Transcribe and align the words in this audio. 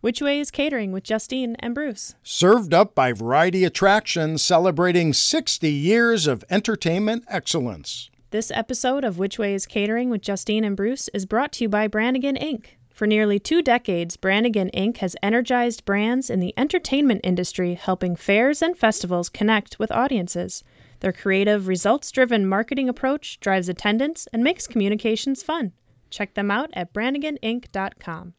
Which 0.00 0.22
Way 0.22 0.38
is 0.38 0.52
Catering 0.52 0.92
with 0.92 1.02
Justine 1.02 1.56
and 1.58 1.74
Bruce. 1.74 2.14
Served 2.22 2.72
up 2.72 2.94
by 2.94 3.12
Variety 3.12 3.64
Attractions, 3.64 4.42
celebrating 4.42 5.12
60 5.12 5.68
years 5.68 6.28
of 6.28 6.44
entertainment 6.48 7.24
excellence. 7.26 8.08
This 8.30 8.52
episode 8.52 9.02
of 9.02 9.18
Which 9.18 9.40
Way 9.40 9.54
is 9.54 9.66
Catering 9.66 10.08
with 10.08 10.22
Justine 10.22 10.62
and 10.62 10.76
Bruce 10.76 11.08
is 11.12 11.26
brought 11.26 11.50
to 11.54 11.64
you 11.64 11.68
by 11.68 11.88
Brannigan 11.88 12.36
Inc. 12.36 12.76
For 12.90 13.08
nearly 13.08 13.40
two 13.40 13.60
decades, 13.60 14.16
Brannigan 14.16 14.70
Inc. 14.72 14.98
has 14.98 15.16
energized 15.20 15.84
brands 15.84 16.30
in 16.30 16.38
the 16.38 16.54
entertainment 16.56 17.22
industry, 17.24 17.74
helping 17.74 18.14
fairs 18.14 18.62
and 18.62 18.78
festivals 18.78 19.28
connect 19.28 19.80
with 19.80 19.90
audiences. 19.90 20.62
Their 21.00 21.12
creative, 21.12 21.66
results 21.66 22.12
driven 22.12 22.46
marketing 22.46 22.88
approach 22.88 23.40
drives 23.40 23.68
attendance 23.68 24.28
and 24.32 24.44
makes 24.44 24.68
communications 24.68 25.42
fun. 25.42 25.72
Check 26.08 26.34
them 26.34 26.52
out 26.52 26.70
at 26.74 26.92
branniganinc.com. 26.92 28.34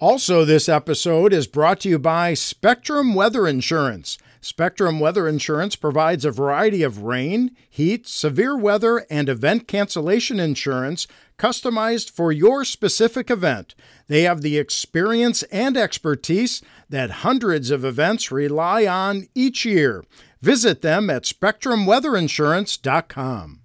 Also, 0.00 0.44
this 0.46 0.66
episode 0.66 1.34
is 1.34 1.46
brought 1.46 1.80
to 1.80 1.90
you 1.90 1.98
by 1.98 2.32
Spectrum 2.32 3.14
Weather 3.14 3.46
Insurance. 3.46 4.16
Spectrum 4.40 4.98
Weather 4.98 5.28
Insurance 5.28 5.76
provides 5.76 6.24
a 6.24 6.30
variety 6.30 6.82
of 6.82 7.02
rain, 7.02 7.54
heat, 7.68 8.08
severe 8.08 8.56
weather, 8.56 9.04
and 9.10 9.28
event 9.28 9.68
cancellation 9.68 10.40
insurance 10.40 11.06
customized 11.38 12.10
for 12.10 12.32
your 12.32 12.64
specific 12.64 13.30
event. 13.30 13.74
They 14.06 14.22
have 14.22 14.40
the 14.40 14.56
experience 14.56 15.42
and 15.44 15.76
expertise 15.76 16.62
that 16.88 17.10
hundreds 17.10 17.70
of 17.70 17.84
events 17.84 18.32
rely 18.32 18.86
on 18.86 19.28
each 19.34 19.66
year. 19.66 20.02
Visit 20.40 20.80
them 20.80 21.10
at 21.10 21.24
spectrumweatherinsurance.com. 21.24 23.59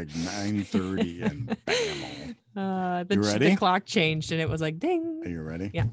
like 0.00 0.08
9:30 0.08 1.22
and 1.30 1.56
bam. 1.66 2.36
Uh, 2.56 3.04
the, 3.04 3.14
You 3.16 3.22
ready? 3.22 3.50
the 3.50 3.56
clock 3.56 3.84
changed 3.84 4.32
and 4.32 4.40
it 4.40 4.48
was 4.48 4.60
like 4.60 4.78
ding. 4.78 5.22
Are 5.24 5.28
you 5.28 5.42
ready? 5.42 5.70
Yeah. 5.74 5.84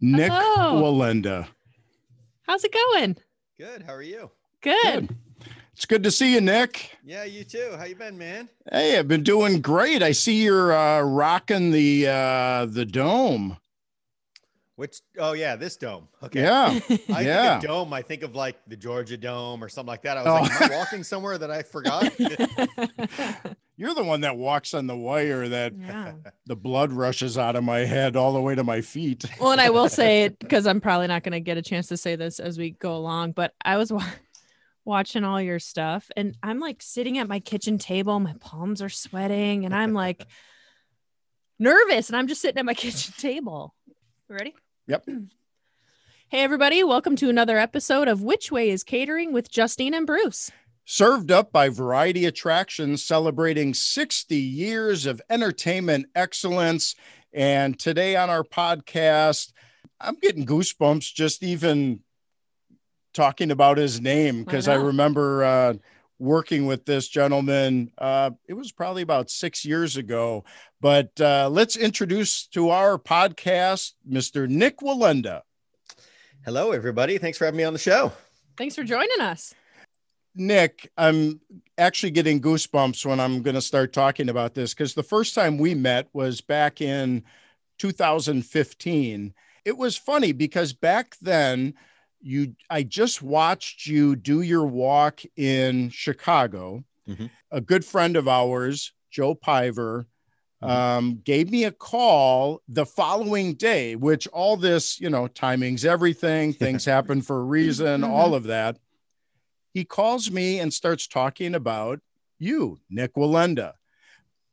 Nick 0.00 0.30
Hello. 0.32 0.80
Wallenda. 0.82 1.48
How's 2.42 2.64
it 2.64 2.72
going? 2.72 3.16
Good. 3.58 3.82
How 3.82 3.94
are 3.94 4.02
you? 4.02 4.30
Good. 4.62 5.08
Good. 5.08 5.16
It's 5.74 5.86
good 5.86 6.02
to 6.04 6.10
see 6.10 6.34
you, 6.34 6.40
Nick. 6.40 6.96
Yeah, 7.04 7.24
you 7.24 7.44
too. 7.44 7.74
How 7.78 7.84
you 7.84 7.94
been, 7.94 8.18
man? 8.18 8.48
Hey, 8.70 8.98
I've 8.98 9.06
been 9.06 9.22
doing 9.22 9.60
great. 9.60 10.02
I 10.02 10.10
see 10.12 10.42
you're 10.42 10.72
uh, 10.72 11.02
rocking 11.02 11.70
the 11.72 12.06
uh, 12.08 12.66
the 12.66 12.84
dome. 12.84 13.58
Which? 14.78 15.00
Oh 15.18 15.32
yeah, 15.32 15.56
this 15.56 15.76
dome. 15.76 16.06
Okay. 16.22 16.42
Yeah. 16.42 16.78
I 17.12 17.22
yeah. 17.22 17.58
think 17.58 17.64
of 17.64 17.68
dome. 17.68 17.92
I 17.92 18.00
think 18.00 18.22
of 18.22 18.36
like 18.36 18.64
the 18.68 18.76
Georgia 18.76 19.16
Dome 19.16 19.64
or 19.64 19.68
something 19.68 19.88
like 19.88 20.02
that. 20.02 20.16
I 20.16 20.22
was 20.22 20.28
Oh. 20.28 20.42
like, 20.42 20.62
am 20.62 20.70
I 20.70 20.74
oh. 20.74 20.78
walking 20.78 21.02
somewhere 21.02 21.36
that 21.36 21.50
I 21.50 21.62
forgot? 21.64 22.16
You're 23.76 23.92
the 23.94 24.04
one 24.04 24.20
that 24.20 24.36
walks 24.36 24.74
on 24.74 24.86
the 24.86 24.96
wire 24.96 25.48
that 25.48 25.72
yeah. 25.76 26.12
the 26.46 26.54
blood 26.54 26.92
rushes 26.92 27.36
out 27.36 27.56
of 27.56 27.64
my 27.64 27.78
head 27.78 28.14
all 28.14 28.32
the 28.32 28.40
way 28.40 28.54
to 28.54 28.62
my 28.62 28.80
feet. 28.80 29.24
Well, 29.40 29.50
and 29.50 29.60
I 29.60 29.70
will 29.70 29.88
say 29.88 30.22
it 30.22 30.38
because 30.38 30.64
I'm 30.64 30.80
probably 30.80 31.08
not 31.08 31.24
going 31.24 31.32
to 31.32 31.40
get 31.40 31.56
a 31.56 31.62
chance 31.62 31.88
to 31.88 31.96
say 31.96 32.14
this 32.14 32.38
as 32.38 32.56
we 32.56 32.70
go 32.70 32.94
along, 32.94 33.32
but 33.32 33.54
I 33.64 33.78
was 33.78 33.92
wa- 33.92 34.04
watching 34.84 35.24
all 35.24 35.42
your 35.42 35.58
stuff 35.58 36.08
and 36.16 36.36
I'm 36.40 36.60
like 36.60 36.82
sitting 36.82 37.18
at 37.18 37.26
my 37.26 37.40
kitchen 37.40 37.78
table, 37.78 38.20
my 38.20 38.34
palms 38.38 38.80
are 38.80 38.88
sweating, 38.88 39.64
and 39.64 39.74
I'm 39.74 39.92
like 39.92 40.24
nervous, 41.58 42.10
and 42.10 42.16
I'm 42.16 42.28
just 42.28 42.42
sitting 42.42 42.60
at 42.60 42.64
my 42.64 42.74
kitchen 42.74 43.12
table. 43.18 43.74
Ready? 44.28 44.54
Yep. 44.88 45.08
Hey, 46.30 46.42
everybody, 46.42 46.84
welcome 46.84 47.16
to 47.16 47.30
another 47.30 47.56
episode 47.56 48.06
of 48.06 48.20
Which 48.20 48.52
Way 48.52 48.68
is 48.68 48.84
Catering 48.84 49.32
with 49.32 49.50
Justine 49.50 49.94
and 49.94 50.06
Bruce. 50.06 50.50
Served 50.84 51.32
up 51.32 51.52
by 51.52 51.70
Variety 51.70 52.26
Attractions, 52.26 53.02
celebrating 53.02 53.72
60 53.72 54.36
years 54.36 55.06
of 55.06 55.22
entertainment 55.30 56.04
excellence. 56.14 56.94
And 57.32 57.78
today 57.78 58.14
on 58.14 58.28
our 58.28 58.44
podcast, 58.44 59.54
I'm 59.98 60.16
getting 60.16 60.44
goosebumps 60.44 61.14
just 61.14 61.42
even 61.42 62.00
talking 63.14 63.50
about 63.50 63.78
his 63.78 64.02
name 64.02 64.44
because 64.44 64.68
I, 64.68 64.74
remember 64.74 65.44
uh, 65.44 65.74
working 66.18 66.66
with 66.66 66.84
this 66.84 67.08
gentleman. 67.08 67.90
Uh, 67.96 68.30
it 68.48 68.54
was 68.54 68.72
probably 68.72 69.02
about 69.02 69.30
six 69.30 69.64
years 69.64 69.96
ago. 69.96 70.44
But 70.80 71.20
uh, 71.20 71.48
let's 71.50 71.76
introduce 71.76 72.46
to 72.48 72.70
our 72.70 72.98
podcast 72.98 73.92
Mr. 74.08 74.48
Nick 74.48 74.78
Wallenda. 74.78 75.42
Hello, 76.44 76.72
everybody. 76.72 77.18
Thanks 77.18 77.38
for 77.38 77.44
having 77.44 77.58
me 77.58 77.64
on 77.64 77.72
the 77.72 77.78
show. 77.78 78.12
Thanks 78.56 78.74
for 78.74 78.84
joining 78.84 79.20
us. 79.20 79.54
Nick, 80.34 80.90
I'm 80.96 81.40
actually 81.76 82.10
getting 82.10 82.40
goosebumps 82.40 83.04
when 83.04 83.18
I'm 83.18 83.42
going 83.42 83.54
to 83.54 83.60
start 83.60 83.92
talking 83.92 84.28
about 84.28 84.54
this 84.54 84.72
because 84.72 84.94
the 84.94 85.02
first 85.02 85.34
time 85.34 85.58
we 85.58 85.74
met 85.74 86.08
was 86.12 86.40
back 86.40 86.80
in 86.80 87.24
2015. 87.78 89.34
It 89.64 89.76
was 89.76 89.96
funny 89.96 90.32
because 90.32 90.72
back 90.72 91.16
then 91.20 91.74
you 92.20 92.54
I 92.68 92.82
just 92.82 93.22
watched 93.22 93.86
you 93.86 94.16
do 94.16 94.40
your 94.42 94.66
walk 94.66 95.20
in 95.36 95.90
Chicago. 95.90 96.84
Mhm. 97.08 97.30
A 97.50 97.60
good 97.60 97.84
friend 97.84 98.16
of 98.16 98.28
ours, 98.28 98.92
Joe 99.10 99.34
Piver, 99.34 100.06
Mhm. 100.62 100.68
um, 100.68 101.20
gave 101.24 101.50
me 101.50 101.64
a 101.64 101.70
call 101.70 102.62
the 102.68 102.84
following 102.86 103.54
day, 103.54 103.94
which 103.96 104.26
all 104.28 104.56
this, 104.56 105.00
you 105.00 105.08
know, 105.08 105.28
timing's 105.28 105.84
everything, 105.84 106.52
things 106.82 106.84
happen 106.84 107.22
for 107.22 107.40
a 107.40 107.44
reason, 107.44 108.00
Mhm. 108.02 108.08
all 108.08 108.34
of 108.34 108.44
that 108.44 108.78
he 109.74 109.84
calls 109.84 110.30
me 110.30 110.58
and 110.58 110.72
starts 110.72 111.06
talking 111.06 111.54
about 111.54 112.00
you, 112.38 112.80
Nick 112.90 113.14
Wallenda. 113.14 113.74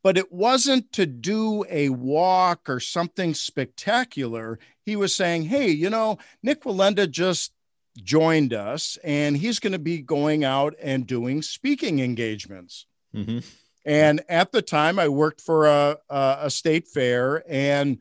But 0.04 0.16
it 0.18 0.30
wasn't 0.30 0.92
to 0.92 1.06
do 1.06 1.64
a 1.68 1.88
walk 1.88 2.68
or 2.68 2.78
something 2.78 3.34
spectacular. 3.34 4.58
He 4.84 4.94
was 4.94 5.16
saying, 5.16 5.44
Hey, 5.44 5.70
you 5.70 5.90
know, 5.90 6.18
Nick 6.42 6.62
Wallenda 6.62 7.10
just 7.10 7.52
joined 7.96 8.52
us 8.52 8.98
and 9.02 9.36
he's 9.36 9.58
going 9.58 9.72
to 9.72 9.78
be 9.78 10.00
going 10.00 10.44
out 10.44 10.74
and 10.80 11.06
doing 11.06 11.42
speaking 11.42 12.00
engagements. 12.00 12.86
Mhm. 13.14 13.44
And 13.84 14.22
at 14.28 14.52
the 14.52 14.62
time, 14.62 14.98
I 14.98 15.08
worked 15.08 15.40
for 15.40 15.66
a, 15.66 15.98
a, 16.10 16.38
a 16.42 16.50
state 16.50 16.88
fair 16.88 17.44
and 17.48 17.98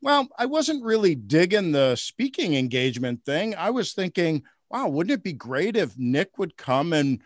well, 0.00 0.28
I 0.38 0.44
wasn't 0.44 0.84
really 0.84 1.14
digging 1.14 1.72
the 1.72 1.96
speaking 1.96 2.54
engagement 2.54 3.24
thing. 3.24 3.54
I 3.56 3.70
was 3.70 3.94
thinking, 3.94 4.42
wow, 4.70 4.86
wouldn't 4.88 5.18
it 5.18 5.22
be 5.22 5.32
great 5.32 5.76
if 5.76 5.96
Nick 5.96 6.36
would 6.36 6.58
come 6.58 6.92
and 6.92 7.22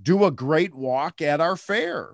do 0.00 0.24
a 0.24 0.30
great 0.30 0.72
walk 0.72 1.20
at 1.20 1.40
our 1.40 1.56
fair? 1.56 2.10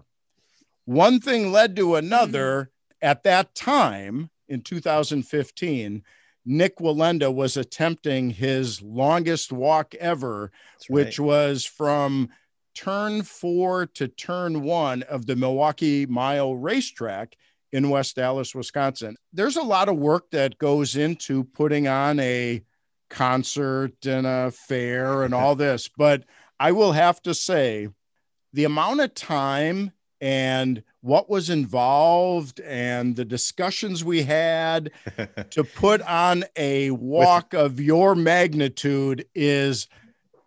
One 0.87 1.21
thing 1.21 1.53
led 1.53 1.77
to 1.77 1.97
another. 1.97 2.71
At 3.03 3.23
that 3.25 3.55
time 3.55 4.31
in 4.49 4.63
2015, 4.63 6.03
Nick 6.51 6.79
Wallenda 6.79 7.33
was 7.33 7.59
attempting 7.59 8.31
his 8.31 8.81
longest 8.81 9.53
walk 9.53 9.95
ever, 9.97 10.51
That's 10.73 10.89
which 10.89 11.19
right. 11.19 11.27
was 11.27 11.67
from 11.67 12.31
turn 12.75 13.23
four 13.23 13.85
to 13.87 14.09
turn 14.09 14.63
one 14.63 15.03
of 15.03 15.27
the 15.27 15.37
Milwaukee 15.37 16.07
Mile 16.07 16.57
racetrack 16.57 17.37
in 17.71 17.91
West 17.91 18.19
Allis, 18.19 18.55
Wisconsin. 18.55 19.17
There's 19.31 19.57
a 19.57 19.63
lot 19.63 19.91
of 19.91 19.99
work 19.99 20.31
that 20.31 20.57
goes 20.57 20.97
into 20.97 21.45
putting 21.45 21.87
on 21.87 22.19
a 22.19 22.63
concert 23.11 24.07
and 24.07 24.27
a 24.27 24.51
fair 24.51 25.25
and 25.25 25.35
all 25.35 25.55
this, 25.55 25.91
but 25.99 26.25
I 26.59 26.73
will 26.73 26.93
have 26.93 27.21
to 27.23 27.35
say 27.35 27.89
the 28.55 28.65
amount 28.65 29.01
of 29.01 29.13
time 29.13 29.93
and 30.23 30.83
what 31.01 31.31
was 31.31 31.49
involved 31.51 32.61
and 32.61 33.15
the 33.15 33.25
discussions 33.25 34.05
we 34.05 34.23
had 34.23 34.91
to 35.51 35.65
put 35.65 36.03
on 36.03 36.45
a 36.57 36.91
walk 36.91 37.55
of 37.55 37.81
your 37.81 38.15
magnitude 38.15 39.27
is 39.35 39.87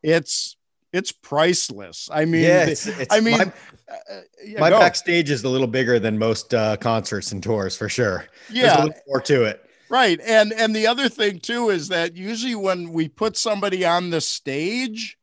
it's 0.03 0.57
it's 0.94 1.12
priceless. 1.12 2.09
I 2.12 2.25
mean, 2.25 2.44
yeah, 2.44 2.65
it's, 2.65 2.86
it's, 2.86 3.13
I 3.13 3.21
mean, 3.21 3.38
my, 3.38 3.45
uh, 3.89 4.21
yeah, 4.44 4.59
my 4.59 4.69
backstage 4.69 5.30
is 5.30 5.44
a 5.44 5.50
little 5.50 5.68
bigger 5.68 6.00
than 6.00 6.18
most 6.18 6.54
uh, 6.54 6.75
concerts 6.77 7.31
and 7.31 7.42
tours 7.42 7.77
for 7.77 7.88
sure. 7.88 8.25
There's 8.50 8.74
a 8.74 8.86
yeah, 8.88 8.88
more 9.07 9.21
to 9.21 9.44
it. 9.44 9.65
right. 9.89 10.19
And 10.25 10.51
and 10.54 10.75
the 10.75 10.88
other 10.88 11.07
thing 11.07 11.39
too 11.39 11.69
is 11.69 11.88
that 11.88 12.15
usually 12.15 12.56
when 12.56 12.92
we 12.92 13.07
put 13.07 13.38
somebody 13.38 13.86
on 13.86 14.09
the 14.09 14.21
stage, 14.21 15.18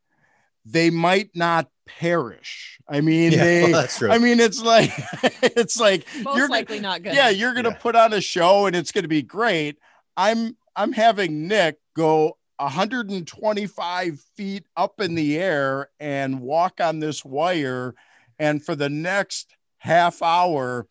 they 0.71 0.91
might 0.91 1.31
not 1.35 1.69
perish. 1.87 2.79
I 2.89 3.01
mean, 3.01 3.33
Yeah, 3.33 3.45
they. 3.45 3.63
well, 3.65 3.83
that's 3.83 3.99
true. 3.99 4.11
I 4.11 4.19
mean, 4.19 4.41
it's 4.41 4.63
like 4.63 4.93
it's 5.43 5.79
like 5.81 6.07
Most 6.23 6.37
you're 6.37 6.49
likely 6.49 6.81
not 6.81 7.03
good. 7.03 7.15
yeah, 7.15 7.29
you're 7.31 7.55
gonna 7.55 7.71
Yeah. 7.71 7.77
put 7.77 7.97
on 7.97 8.13
a 8.13 8.21
show 8.21 8.67
and 8.67 8.77
it's 8.77 8.93
gonna 8.93 9.09
be 9.09 9.23
great. 9.23 9.79
I'm 10.17 10.57
I'm 10.77 10.93
having 10.93 11.49
Nick 11.49 11.79
go 11.95 12.37
125 12.59 14.21
feet 14.37 14.65
up 14.77 15.01
in 15.01 15.15
the 15.15 15.39
air 15.39 15.89
and 16.01 16.41
walk 16.41 16.81
on 16.81 16.99
this 17.01 17.25
wire 17.25 17.95
And 18.39 18.65
for 18.65 18.75
the 18.77 18.89
next 18.89 19.57
half 19.79 20.23
hour, 20.23 20.87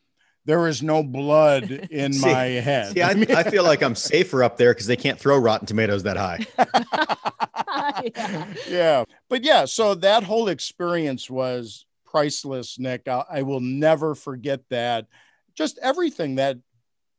there 0.46 0.68
is 0.68 0.82
no 0.82 1.04
blood 1.04 1.70
in 1.92 2.14
See- 2.14 2.22
my 2.32 2.44
head. 2.46 2.94
See, 2.94 3.02
I, 3.02 3.12
I 3.30 3.44
feel 3.44 3.64
like 3.64 3.82
I'm 3.84 3.96
safer 3.96 4.44
up 4.44 4.58
there 4.58 4.74
because 4.74 4.88
they 4.88 4.96
can't 4.98 5.20
throw 5.20 5.38
rotten 5.38 5.66
tomatoes 5.68 6.04
that 6.04 6.16
high. 6.18 6.46
yeah. 8.16 8.54
yeah. 8.68 9.04
But 9.30 9.44
yeah, 9.44 9.66
so 9.66 9.96
that 9.96 10.24
whole 10.24 10.48
experience 10.50 11.30
was 11.30 11.86
priceless, 12.06 12.80
Nick. 12.80 13.08
I, 13.08 13.24
I 13.30 13.42
will 13.44 13.60
never 13.60 14.16
forget 14.16 14.62
that. 14.70 15.08
Just 15.56 15.78
everything 15.82 16.36
that 16.36 16.58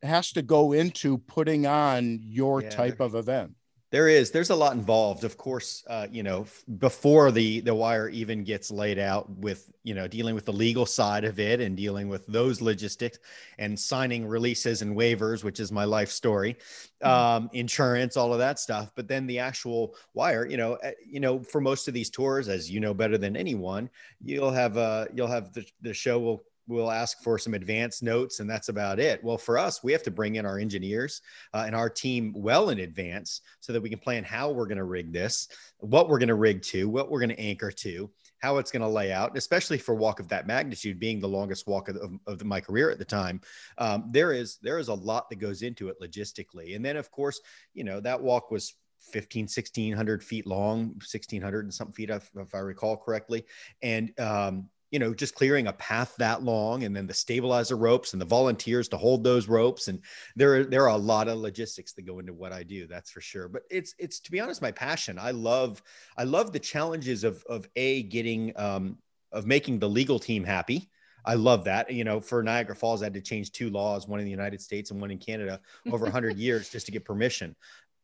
has 0.01 0.31
to 0.33 0.41
go 0.41 0.71
into 0.71 1.17
putting 1.19 1.65
on 1.67 2.19
your 2.21 2.61
Yeah, 2.61 2.69
type 2.69 2.99
of 2.99 3.15
event. 3.15 3.55
There 3.91 4.07
is. 4.07 4.29
There's 4.29 4.51
a 4.51 4.55
lot 4.55 4.73
involved. 4.73 5.23
Of 5.23 5.35
course, 5.35 5.83
uh, 5.89 6.05
you 6.11 6.21
know, 6.21 6.41
f- 6.41 6.63
before 6.77 7.31
the 7.31 7.61
the 7.61 7.73
wire 7.73 8.07
even 8.09 8.43
gets 8.43 8.69
laid 8.69 8.99
out 8.99 9.27
with, 9.29 9.71
you 9.83 9.95
know, 9.95 10.07
dealing 10.07 10.35
with 10.35 10.45
the 10.45 10.53
legal 10.53 10.85
side 10.85 11.23
of 11.23 11.39
it 11.39 11.59
and 11.59 11.75
dealing 11.75 12.07
with 12.07 12.27
those 12.27 12.61
logistics 12.61 13.17
and 13.57 13.79
signing 13.79 14.27
releases 14.27 14.83
and 14.83 14.95
waivers, 14.95 15.43
which 15.43 15.59
is 15.59 15.71
my 15.71 15.85
life 15.85 16.11
story, 16.11 16.57
um, 17.01 17.49
insurance, 17.53 18.15
all 18.15 18.31
of 18.31 18.37
that 18.37 18.59
stuff. 18.59 18.91
But 18.95 19.07
then 19.07 19.25
the 19.25 19.39
actual 19.39 19.95
wire, 20.13 20.45
you 20.45 20.57
know, 20.57 20.73
uh, 20.83 20.91
you 21.03 21.19
know, 21.19 21.39
for 21.39 21.59
most 21.59 21.87
of 21.87 21.95
these 21.95 22.11
tours, 22.11 22.47
as 22.47 22.69
you 22.69 22.79
know 22.79 22.93
better 22.93 23.17
than 23.17 23.35
anyone, 23.35 23.89
you'll 24.23 24.51
have 24.51 24.77
uh, 24.77 25.05
you'll 25.15 25.27
have 25.27 25.51
the 25.53 25.65
the 25.81 25.95
show 25.95 26.19
will 26.19 26.43
will 26.69 26.91
ask 26.91 27.21
for 27.23 27.37
some 27.37 27.53
advance 27.53 28.01
notes 28.01 28.39
and 28.39 28.49
that's 28.49 28.69
about 28.69 28.99
it. 28.99 29.23
Well, 29.23 29.37
for 29.37 29.57
us, 29.57 29.83
we 29.83 29.91
have 29.91 30.03
to 30.03 30.11
bring 30.11 30.35
in 30.35 30.45
our 30.45 30.59
engineers 30.59 31.21
uh, 31.53 31.63
and 31.65 31.75
our 31.75 31.89
team 31.89 32.31
well 32.35 32.69
in 32.69 32.79
advance 32.79 33.41
so 33.59 33.73
that 33.73 33.81
we 33.81 33.89
can 33.89 33.99
plan 33.99 34.23
how 34.23 34.51
we're 34.51 34.67
going 34.67 34.77
to 34.77 34.83
rig 34.83 35.11
this, 35.11 35.47
what 35.79 36.07
we're 36.07 36.19
going 36.19 36.29
to 36.29 36.35
rig 36.35 36.61
to, 36.63 36.87
what 36.87 37.09
we're 37.09 37.19
going 37.19 37.29
to 37.29 37.39
anchor 37.39 37.71
to, 37.71 38.09
how 38.37 38.57
it's 38.57 38.71
going 38.71 38.81
to 38.81 38.87
lay 38.87 39.11
out, 39.11 39.35
especially 39.37 39.77
for 39.77 39.93
a 39.93 39.97
walk 39.97 40.19
of 40.19 40.27
that 40.29 40.47
magnitude 40.47 40.99
being 40.99 41.19
the 41.19 41.27
longest 41.27 41.67
walk 41.67 41.89
of, 41.89 41.97
of, 41.97 42.11
of 42.27 42.45
my 42.45 42.61
career 42.61 42.89
at 42.89 42.99
the 42.99 43.05
time. 43.05 43.41
Um, 43.77 44.09
there 44.11 44.31
is 44.31 44.57
there 44.61 44.77
is 44.77 44.87
a 44.87 44.93
lot 44.93 45.29
that 45.29 45.37
goes 45.37 45.61
into 45.63 45.89
it 45.89 45.99
logistically, 46.01 46.75
and 46.75 46.85
then 46.85 46.97
of 46.97 47.09
course, 47.11 47.41
you 47.73 47.83
know 47.83 47.99
that 47.99 48.21
walk 48.21 48.51
was 48.51 48.75
15 49.11 49.43
1600 49.43 50.23
feet 50.23 50.45
long 50.45 50.87
1600 50.87 51.63
and 51.63 51.73
something 51.73 51.93
feet 51.93 52.09
if, 52.09 52.29
if 52.35 52.53
i 52.53 52.59
recall 52.59 52.97
correctly 52.97 53.45
and 53.81 54.11
um, 54.19 54.67
you 54.91 54.99
know, 54.99 55.13
just 55.13 55.35
clearing 55.35 55.67
a 55.67 55.73
path 55.73 56.15
that 56.17 56.43
long 56.43 56.83
and 56.83 56.95
then 56.95 57.05
the 57.05 57.13
stabilizer 57.13 57.77
ropes 57.77 58.13
and 58.13 58.21
the 58.21 58.25
volunteers 58.25 58.87
to 58.89 58.97
hold 58.97 59.23
those 59.23 59.47
ropes. 59.47 59.87
And 59.87 60.01
there 60.35 60.55
are, 60.55 60.63
there 60.63 60.83
are 60.83 60.95
a 60.95 60.97
lot 60.97 61.27
of 61.27 61.37
logistics 61.37 61.93
that 61.93 62.07
go 62.07 62.19
into 62.19 62.33
what 62.33 62.51
I 62.51 62.63
do. 62.63 62.87
That's 62.87 63.11
for 63.11 63.21
sure. 63.21 63.47
But 63.47 63.63
it's, 63.69 63.93
it's 63.99 64.19
to 64.21 64.31
be 64.31 64.39
honest, 64.39 64.61
my 64.61 64.71
passion. 64.71 65.19
I 65.19 65.31
love, 65.31 65.81
I 66.17 66.23
love 66.23 66.51
the 66.51 66.59
challenges 66.59 67.23
of, 67.23 67.43
of 67.47 67.67
a 67.75 68.03
getting, 68.03 68.53
um, 68.55 68.97
of 69.31 69.45
making 69.45 69.79
the 69.79 69.89
legal 69.89 70.17
team 70.17 70.43
happy. 70.43 70.89
I 71.23 71.35
love 71.35 71.65
that. 71.65 71.91
You 71.91 72.03
know, 72.03 72.19
for 72.19 72.41
Niagara 72.41 72.75
Falls, 72.75 73.01
I 73.01 73.05
had 73.05 73.13
to 73.13 73.21
change 73.21 73.51
two 73.51 73.69
laws, 73.69 74.07
one 74.07 74.19
in 74.19 74.25
the 74.25 74.31
United 74.31 74.61
States 74.61 74.89
and 74.89 74.99
one 74.99 75.11
in 75.11 75.19
Canada 75.19 75.59
over 75.91 76.05
100 76.05 76.37
years 76.39 76.69
just 76.69 76.87
to 76.87 76.91
get 76.91 77.05
permission. 77.05 77.55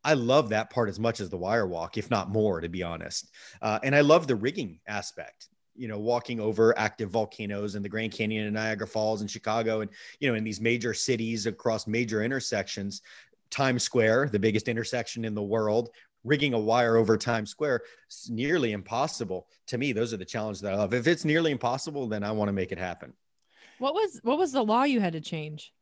I 0.04 0.14
love 0.14 0.50
that 0.50 0.70
part 0.70 0.88
as 0.88 1.00
much 1.00 1.18
as 1.18 1.30
the 1.30 1.36
wire 1.36 1.66
walk, 1.66 1.98
if 1.98 2.10
not 2.10 2.30
more, 2.30 2.60
to 2.60 2.68
be 2.68 2.84
honest. 2.84 3.28
Uh, 3.60 3.80
and 3.82 3.96
I 3.96 4.02
love 4.02 4.28
the 4.28 4.36
rigging 4.36 4.78
aspect 4.86 5.48
you 5.76 5.88
know, 5.88 5.98
walking 5.98 6.40
over 6.40 6.76
active 6.78 7.10
volcanoes 7.10 7.74
in 7.74 7.82
the 7.82 7.88
Grand 7.88 8.12
Canyon 8.12 8.46
and 8.46 8.54
Niagara 8.54 8.86
Falls 8.86 9.20
and 9.20 9.30
Chicago 9.30 9.80
and, 9.80 9.90
you 10.20 10.28
know, 10.28 10.34
in 10.34 10.44
these 10.44 10.60
major 10.60 10.94
cities 10.94 11.46
across 11.46 11.86
major 11.86 12.22
intersections, 12.22 13.02
Times 13.50 13.82
Square, 13.82 14.30
the 14.30 14.38
biggest 14.38 14.68
intersection 14.68 15.24
in 15.24 15.34
the 15.34 15.42
world, 15.42 15.90
rigging 16.24 16.54
a 16.54 16.58
wire 16.58 16.96
over 16.96 17.16
Times 17.16 17.50
Square, 17.50 17.82
it's 18.06 18.28
nearly 18.28 18.72
impossible. 18.72 19.46
To 19.68 19.78
me, 19.78 19.92
those 19.92 20.12
are 20.12 20.16
the 20.16 20.24
challenges 20.24 20.60
that 20.62 20.72
I 20.72 20.76
love. 20.76 20.92
If 20.92 21.06
it's 21.06 21.24
nearly 21.24 21.52
impossible, 21.52 22.08
then 22.08 22.24
I 22.24 22.32
want 22.32 22.48
to 22.48 22.52
make 22.52 22.72
it 22.72 22.78
happen. 22.78 23.12
What 23.78 23.94
was 23.94 24.20
what 24.22 24.38
was 24.38 24.52
the 24.52 24.64
law 24.64 24.84
you 24.84 25.00
had 25.00 25.12
to 25.12 25.20
change? 25.20 25.72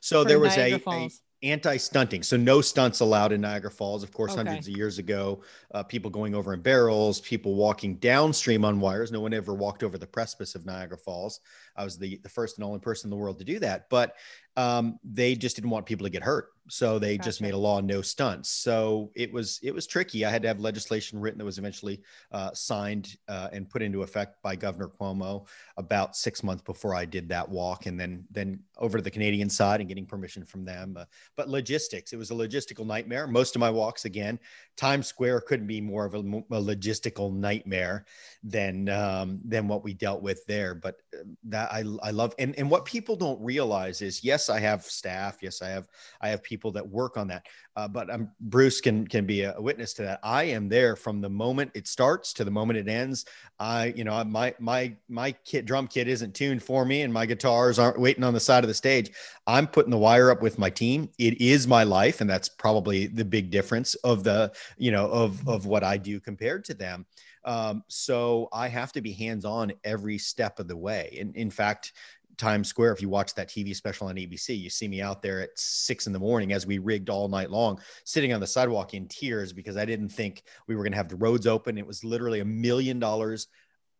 So 0.00 0.24
there 0.24 0.38
was 0.40 0.56
a, 0.56 0.72
a? 0.72 1.08
Anti-stunting. 1.42 2.22
So 2.22 2.36
no 2.36 2.60
stunts 2.60 3.00
allowed 3.00 3.32
in 3.32 3.40
niagara 3.40 3.70
falls. 3.70 4.02
Of 4.02 4.12
course 4.12 4.32
Okay. 4.32 4.44
hundreds 4.44 4.68
of 4.68 4.76
years 4.76 4.98
ago 4.98 5.42
uh, 5.74 5.82
people 5.82 6.10
going 6.10 6.34
over 6.34 6.54
in 6.54 6.60
barrels 6.60 7.20
people 7.20 7.54
walking 7.54 7.96
downstream 7.96 8.64
on 8.64 8.80
wires. 8.80 9.10
No 9.12 9.20
one 9.20 9.34
ever 9.34 9.54
walked 9.54 9.82
over 9.82 9.98
the 9.98 10.06
precipice 10.06 10.54
of 10.54 10.64
niagara 10.66 10.98
falls 10.98 11.40
i 11.76 11.84
was 11.84 11.98
the, 11.98 12.18
the 12.22 12.28
first 12.28 12.58
and 12.58 12.64
only 12.64 12.78
person 12.78 13.08
in 13.08 13.10
the 13.10 13.16
world 13.16 13.38
to 13.38 13.44
do 13.44 13.58
that 13.58 13.88
but 13.90 14.14
um, 14.56 14.98
they 15.02 15.34
just 15.34 15.56
didn't 15.56 15.70
want 15.70 15.86
people 15.86 16.04
to 16.04 16.10
get 16.10 16.22
hurt. 16.22 16.48
So 16.68 17.00
they 17.00 17.18
just 17.18 17.40
made 17.40 17.54
a 17.54 17.58
law 17.58 17.80
no 17.80 18.02
stunts. 18.02 18.48
So 18.48 19.10
it 19.16 19.32
was 19.32 19.58
it 19.64 19.74
was 19.74 19.84
tricky. 19.84 20.24
I 20.24 20.30
had 20.30 20.42
to 20.42 20.48
have 20.48 20.60
legislation 20.60 21.18
written 21.18 21.38
that 21.38 21.44
was 21.44 21.58
eventually 21.58 22.02
uh, 22.30 22.52
signed 22.52 23.16
uh, 23.26 23.48
and 23.52 23.68
put 23.68 23.82
into 23.82 24.02
effect 24.02 24.40
by 24.42 24.54
governor 24.54 24.88
cuomo 24.88 25.48
about 25.76 26.14
six 26.14 26.44
months 26.44 26.62
before 26.62 26.94
i 26.94 27.04
did 27.04 27.28
that 27.28 27.48
walk 27.48 27.86
and 27.86 27.98
then 27.98 28.24
then 28.30 28.60
over 28.78 28.96
to 28.96 29.02
the 29.02 29.10
canadian 29.10 29.50
side 29.50 29.80
and 29.80 29.88
getting 29.88 30.06
permission 30.06 30.44
from 30.44 30.64
them. 30.64 30.96
Uh, 30.96 31.04
but 31.36 31.48
logistics 31.48 32.12
it 32.12 32.16
was 32.16 32.30
a 32.30 32.34
logistical 32.34 32.86
nightmare. 32.86 33.26
Most 33.26 33.56
of 33.56 33.60
my 33.60 33.70
walks 33.70 34.04
again 34.04 34.38
times 34.76 35.08
square 35.08 35.40
couldn't 35.40 35.66
be 35.66 35.80
more 35.80 36.04
of 36.04 36.14
a, 36.14 36.18
a 36.18 36.62
logistical 36.62 37.34
nightmare 37.34 38.04
than 38.44 38.88
um, 38.88 39.40
than 39.44 39.66
what 39.66 39.82
we 39.82 39.94
dealt 39.94 40.22
with 40.22 40.46
there. 40.46 40.76
But 40.76 40.96
uh, 41.12 41.24
that 41.44 41.61
i 41.70 41.84
i 42.02 42.10
love 42.10 42.34
and 42.38 42.58
and 42.58 42.68
what 42.68 42.84
people 42.84 43.16
don't 43.16 43.40
realize 43.40 44.02
is 44.02 44.24
yes 44.24 44.48
i 44.48 44.58
have 44.58 44.82
staff 44.82 45.38
yes 45.42 45.62
i 45.62 45.68
have 45.68 45.88
i 46.20 46.28
have 46.28 46.42
people 46.42 46.72
that 46.72 46.86
work 46.86 47.16
on 47.16 47.28
that 47.28 47.46
uh, 47.76 47.88
but 47.88 48.10
um, 48.10 48.30
bruce 48.40 48.80
can 48.80 49.06
can 49.06 49.26
be 49.26 49.42
a 49.42 49.54
witness 49.58 49.92
to 49.92 50.02
that 50.02 50.18
i 50.22 50.42
am 50.42 50.68
there 50.68 50.96
from 50.96 51.20
the 51.20 51.30
moment 51.30 51.70
it 51.74 51.86
starts 51.86 52.32
to 52.32 52.44
the 52.44 52.50
moment 52.50 52.78
it 52.78 52.88
ends 52.88 53.24
i 53.58 53.86
you 53.96 54.04
know 54.04 54.22
my 54.24 54.54
my 54.58 54.94
my 55.08 55.32
kit 55.44 55.66
drum 55.66 55.86
kit 55.86 56.08
isn't 56.08 56.34
tuned 56.34 56.62
for 56.62 56.84
me 56.84 57.02
and 57.02 57.12
my 57.12 57.26
guitars 57.26 57.78
aren't 57.78 58.00
waiting 58.00 58.24
on 58.24 58.34
the 58.34 58.40
side 58.40 58.64
of 58.64 58.68
the 58.68 58.74
stage 58.74 59.10
I'm 59.46 59.66
putting 59.66 59.90
the 59.90 59.98
wire 59.98 60.30
up 60.30 60.40
with 60.40 60.58
my 60.58 60.70
team. 60.70 61.08
It 61.18 61.40
is 61.40 61.66
my 61.66 61.82
life, 61.82 62.20
and 62.20 62.30
that's 62.30 62.48
probably 62.48 63.06
the 63.06 63.24
big 63.24 63.50
difference 63.50 63.94
of 63.96 64.24
the 64.24 64.52
you 64.76 64.92
know 64.92 65.06
of 65.08 65.46
of 65.48 65.66
what 65.66 65.82
I 65.82 65.96
do 65.96 66.20
compared 66.20 66.64
to 66.66 66.74
them. 66.74 67.06
Um, 67.44 67.82
so 67.88 68.48
I 68.52 68.68
have 68.68 68.92
to 68.92 69.00
be 69.00 69.12
hands 69.12 69.44
on 69.44 69.72
every 69.84 70.18
step 70.18 70.58
of 70.58 70.68
the 70.68 70.76
way. 70.76 71.16
And 71.20 71.34
in 71.36 71.50
fact, 71.50 71.92
Times 72.38 72.68
Square, 72.68 72.92
if 72.92 73.02
you 73.02 73.08
watch 73.08 73.34
that 73.34 73.48
TV 73.48 73.74
special 73.74 74.08
on 74.08 74.16
ABC, 74.16 74.58
you 74.58 74.70
see 74.70 74.88
me 74.88 75.02
out 75.02 75.22
there 75.22 75.40
at 75.40 75.58
six 75.58 76.06
in 76.06 76.12
the 76.12 76.18
morning 76.18 76.52
as 76.52 76.66
we 76.66 76.78
rigged 76.78 77.10
all 77.10 77.28
night 77.28 77.50
long, 77.50 77.80
sitting 78.04 78.32
on 78.32 78.40
the 78.40 78.46
sidewalk 78.46 78.94
in 78.94 79.06
tears 79.06 79.52
because 79.52 79.76
I 79.76 79.84
didn't 79.84 80.08
think 80.08 80.42
we 80.66 80.74
were 80.74 80.82
going 80.82 80.92
to 80.92 80.96
have 80.96 81.08
the 81.08 81.16
roads 81.16 81.46
open. 81.46 81.78
It 81.78 81.86
was 81.86 82.04
literally 82.04 82.40
a 82.40 82.44
million 82.44 82.98
dollars 82.98 83.48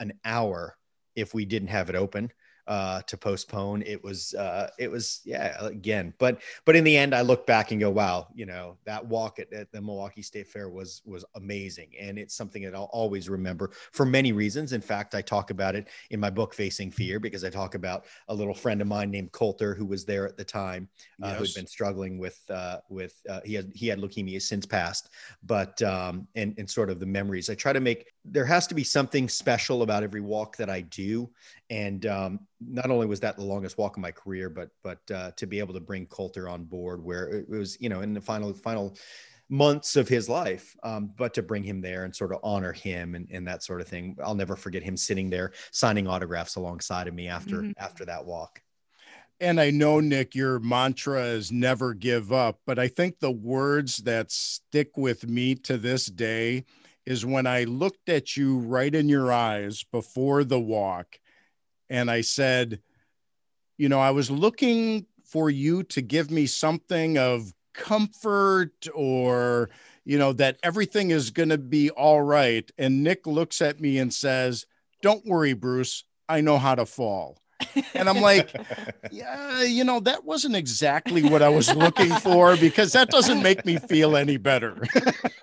an 0.00 0.12
hour 0.25 0.77
if 1.15 1.35
we 1.35 1.45
didn't 1.45 1.69
have 1.69 1.91
it 1.91 1.97
open 1.97 2.33
uh, 2.67 3.03
to 3.03 3.17
postpone. 3.17 3.83
It 3.83 4.02
was, 4.02 4.35
uh, 4.35 4.71
it 4.78 4.90
was, 4.90 5.21
yeah, 5.25 5.57
again, 5.64 6.14
but, 6.19 6.40
but 6.64 6.76
in 6.76 6.85
the 6.85 6.97
end, 6.97 7.14
I 7.14 7.23
look 7.23 7.47
back 7.47 7.71
and 7.73 7.81
go, 7.81 7.90
wow, 7.90 8.28
you 8.35 8.47
know, 8.47 8.76
that 8.85 9.04
walk 9.04 9.38
at, 9.38 9.52
at 9.52 9.73
the 9.73 9.81
Milwaukee 9.81 10.23
State 10.23 10.47
Fair 10.47 10.69
was, 10.69 11.02
was 11.04 11.25
amazing. 11.35 11.90
And 12.00 12.19
it's 12.19 12.35
something 12.35 12.62
that 12.62 12.75
I'll 12.75 12.90
always 12.92 13.28
remember 13.28 13.73
for 13.92 14.07
many 14.07 14.33
reasons. 14.33 14.73
In 14.73 14.81
fact, 14.81 15.14
I 15.14 15.23
talk 15.23 15.50
about 15.50 15.75
it 15.75 15.88
in 16.11 16.21
my 16.21 16.31
book, 16.31 16.54
Facing 16.54 16.90
Fear, 16.90 17.21
because 17.21 17.45
I 17.45 17.50
talk 17.50 17.75
about 17.75 18.07
a 18.28 18.35
little 18.35 18.54
friend 18.54 18.81
of 18.81 18.87
mine 18.87 19.11
named 19.11 19.33
Coulter, 19.33 19.75
who 19.75 19.87
was 19.87 20.04
there 20.04 20.26
at 20.26 20.37
the 20.37 20.45
time, 20.45 20.88
uh, 21.23 21.35
who'd 21.35 21.54
been 21.54 21.66
struggling 21.66 22.19
with, 22.19 22.40
uh, 22.50 22.78
with, 22.88 23.21
uh, 23.28 23.40
he 23.45 23.54
had, 23.54 23.73
he 23.75 23.88
had 23.88 23.99
leukemia 23.99 24.40
since 24.40 24.66
passed, 24.66 25.11
but, 25.42 25.83
um, 25.83 26.26
and, 26.35 26.54
and 26.59 26.71
sort 26.71 26.90
of 26.90 27.00
the 27.00 27.07
memories 27.07 27.50
I 27.50 27.54
try 27.54 27.73
to 27.73 27.81
make, 27.81 28.12
there 28.25 28.45
has 28.45 28.66
to 28.69 28.75
be 28.75 28.85
something 28.85 29.28
special 29.28 29.83
about 29.83 30.02
every 30.02 30.21
walk 30.21 30.57
that 30.57 30.71
I 30.71 30.83
do 30.83 31.31
and 31.73 32.05
um, 32.05 32.41
not 32.61 32.91
only 32.91 33.07
was 33.07 33.21
that 33.21 33.37
the 33.37 33.45
longest 33.45 33.79
walk 33.79 33.97
of 33.97 34.02
my 34.02 34.12
career, 34.12 34.50
but 34.50 34.69
but 34.85 34.99
uh, 35.11 35.31
to 35.38 35.47
be 35.47 35.59
able 35.59 35.73
to 35.73 35.81
bring 35.81 36.05
Coulter 36.07 36.47
on 36.47 36.64
board, 36.64 37.02
where 37.02 37.29
it 37.31 37.49
was 37.49 37.79
you 37.81 37.88
know 37.88 38.02
in 38.02 38.12
the 38.12 38.21
final 38.21 38.52
final 38.52 38.95
months 39.49 39.97
of 39.97 40.07
his 40.07 40.29
life, 40.29 40.76
um, 40.83 41.12
but 41.17 41.33
to 41.35 41.43
bring 41.43 41.62
him 41.62 41.81
there 41.81 42.05
and 42.05 42.14
sort 42.14 42.33
of 42.33 42.41
honor 42.43 42.73
him 42.73 43.14
and, 43.14 43.26
and 43.31 43.49
that 43.49 43.62
sort 43.62 43.81
of 43.81 43.88
thing. 43.88 44.17
I'll 44.23 44.35
never 44.35 44.55
forget 44.55 44.83
him 44.83 44.99
sitting 44.99 45.31
there 45.31 45.52
signing 45.71 46.07
autographs 46.07 46.57
alongside 46.57 47.09
of 47.09 47.14
me 47.14 47.29
after 47.29 47.62
Mhm. 47.62 47.73
after 47.79 48.05
that 48.05 48.26
walk. 48.26 48.61
And 49.41 49.59
I 49.59 49.71
know, 49.71 49.99
Nick, 49.99 50.35
your 50.35 50.61
mantra 50.61 51.25
is 51.25 51.50
never 51.50 51.95
give 51.95 52.33
up, 52.33 52.61
but 52.67 52.79
I 52.79 52.88
think 52.88 53.19
the 53.19 53.33
words 53.33 53.97
that 53.99 54.31
stick 54.31 54.97
with 54.97 55.26
me 55.26 55.55
to 55.55 55.79
this 55.79 56.05
day 56.07 56.64
is 57.07 57.26
when 57.26 57.47
I 57.47 57.64
looked 57.64 58.11
at 58.11 58.37
you 58.37 58.59
right 58.59 58.95
in 58.95 59.09
your 59.09 59.33
eyes 59.33 59.85
before 59.91 60.45
the 60.45 60.61
walk 60.61 61.19
and 61.92 62.11
I 62.11 62.22
said, 62.22 62.80
you 63.76 63.90
know, 63.90 64.00
I 64.00 64.12
was 64.12 64.30
looking 64.30 65.04
for 65.26 65.50
you 65.50 65.82
to 65.84 66.00
give 66.00 66.30
me 66.30 66.46
something 66.46 67.18
of 67.18 67.52
comfort 67.75 68.88
or, 68.94 69.68
you 70.06 70.18
know, 70.18 70.32
that 70.32 70.56
everything 70.62 71.11
is 71.11 71.30
going 71.30 71.50
to 71.50 71.58
be 71.58 71.90
all 71.90 72.22
right. 72.22 72.68
And 72.78 73.04
Nick 73.04 73.26
looks 73.26 73.61
at 73.61 73.78
me 73.78 73.99
and 73.99 74.12
says, 74.12 74.64
don't 75.02 75.26
worry, 75.26 75.52
Bruce, 75.52 76.04
I 76.30 76.40
know 76.40 76.56
how 76.56 76.75
to 76.75 76.87
fall. 76.87 77.37
And 77.94 78.08
I'm 78.08 78.22
like, 78.22 78.56
yeah, 79.12 79.62
you 79.62 79.84
know, 79.84 80.00
that 80.00 80.25
wasn't 80.25 80.56
exactly 80.56 81.22
what 81.22 81.42
I 81.42 81.50
was 81.50 81.75
looking 81.76 82.08
for 82.08 82.56
because 82.56 82.92
that 82.92 83.11
doesn't 83.11 83.42
make 83.42 83.66
me 83.66 83.76
feel 83.76 84.16
any 84.16 84.38
better. 84.38 84.82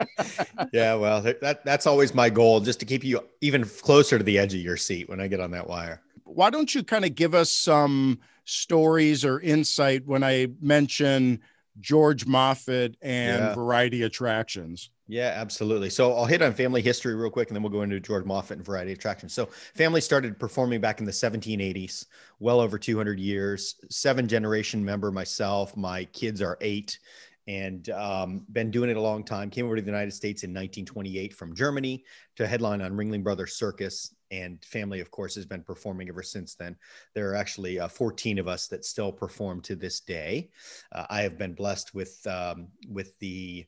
yeah, 0.73 0.95
well, 0.95 1.21
that 1.21 1.63
that's 1.63 1.85
always 1.85 2.15
my 2.15 2.29
goal, 2.31 2.59
just 2.59 2.79
to 2.79 2.85
keep 2.85 3.03
you 3.03 3.23
even 3.41 3.65
closer 3.65 4.17
to 4.17 4.23
the 4.23 4.39
edge 4.39 4.55
of 4.55 4.61
your 4.61 4.77
seat 4.77 5.09
when 5.09 5.21
I 5.21 5.27
get 5.27 5.39
on 5.39 5.51
that 5.51 5.67
wire. 5.67 6.01
Why 6.33 6.49
don't 6.49 6.73
you 6.73 6.83
kind 6.83 7.05
of 7.05 7.15
give 7.15 7.33
us 7.33 7.51
some 7.51 8.19
stories 8.45 9.23
or 9.25 9.39
insight 9.39 10.05
when 10.05 10.23
I 10.23 10.47
mention 10.61 11.39
George 11.79 12.25
Moffett 12.25 12.95
and 13.01 13.43
Yeah. 13.43 13.53
variety 13.53 14.03
attractions? 14.03 14.89
Yeah, 15.07 15.33
absolutely. 15.35 15.89
So 15.89 16.13
I'll 16.13 16.25
hit 16.25 16.41
on 16.41 16.53
family 16.53 16.81
history 16.83 17.15
real 17.15 17.31
quick 17.31 17.47
and 17.49 17.55
then 17.55 17.63
we'll 17.63 17.71
go 17.71 17.81
into 17.81 17.99
George 17.99 18.25
Moffett 18.25 18.51
and 18.57 18.65
variety 18.65 18.91
attractions. 18.91 19.33
So 19.33 19.47
family 19.73 20.01
started 20.01 20.37
performing 20.39 20.81
back 20.81 20.99
in 20.99 21.05
the 21.05 21.11
1780s, 21.11 22.05
well 22.39 22.59
over 22.59 22.77
200 22.77 23.19
years, 23.19 23.75
seven 23.89 24.27
generation 24.27 24.83
member 24.85 25.11
myself. 25.11 25.75
My 25.75 26.05
kids 26.05 26.41
are 26.41 26.57
eight 26.61 26.99
and 27.47 27.89
um, 27.89 28.45
been 28.51 28.69
doing 28.69 28.91
it 28.91 28.97
a 28.97 29.01
long 29.01 29.23
time. 29.23 29.49
Came 29.49 29.65
over 29.65 29.75
to 29.75 29.81
the 29.81 29.87
United 29.89 30.11
States 30.13 30.43
in 30.43 30.51
1928 30.51 31.33
from 31.33 31.55
Germany 31.55 32.03
to 32.35 32.45
headline 32.45 32.81
on 32.81 32.93
Ringling 32.93 33.23
Brothers 33.23 33.55
Circus. 33.55 34.13
And 34.31 34.63
family, 34.63 34.99
of 34.99 35.11
course, 35.11 35.35
has 35.35 35.45
been 35.45 35.63
performing 35.63 36.09
ever 36.09 36.23
since 36.23 36.55
then. 36.55 36.75
There 37.15 37.29
are 37.31 37.35
actually 37.35 37.79
uh, 37.79 37.87
14 37.87 38.39
of 38.39 38.47
us 38.47 38.67
that 38.67 38.85
still 38.85 39.11
perform 39.11 39.61
to 39.61 39.75
this 39.75 39.99
day. 39.99 40.51
Uh, 40.91 41.05
I 41.09 41.21
have 41.21 41.37
been 41.37 41.53
blessed 41.53 41.95
with 41.95 42.25
um, 42.27 42.67
with 42.87 43.17
the 43.19 43.65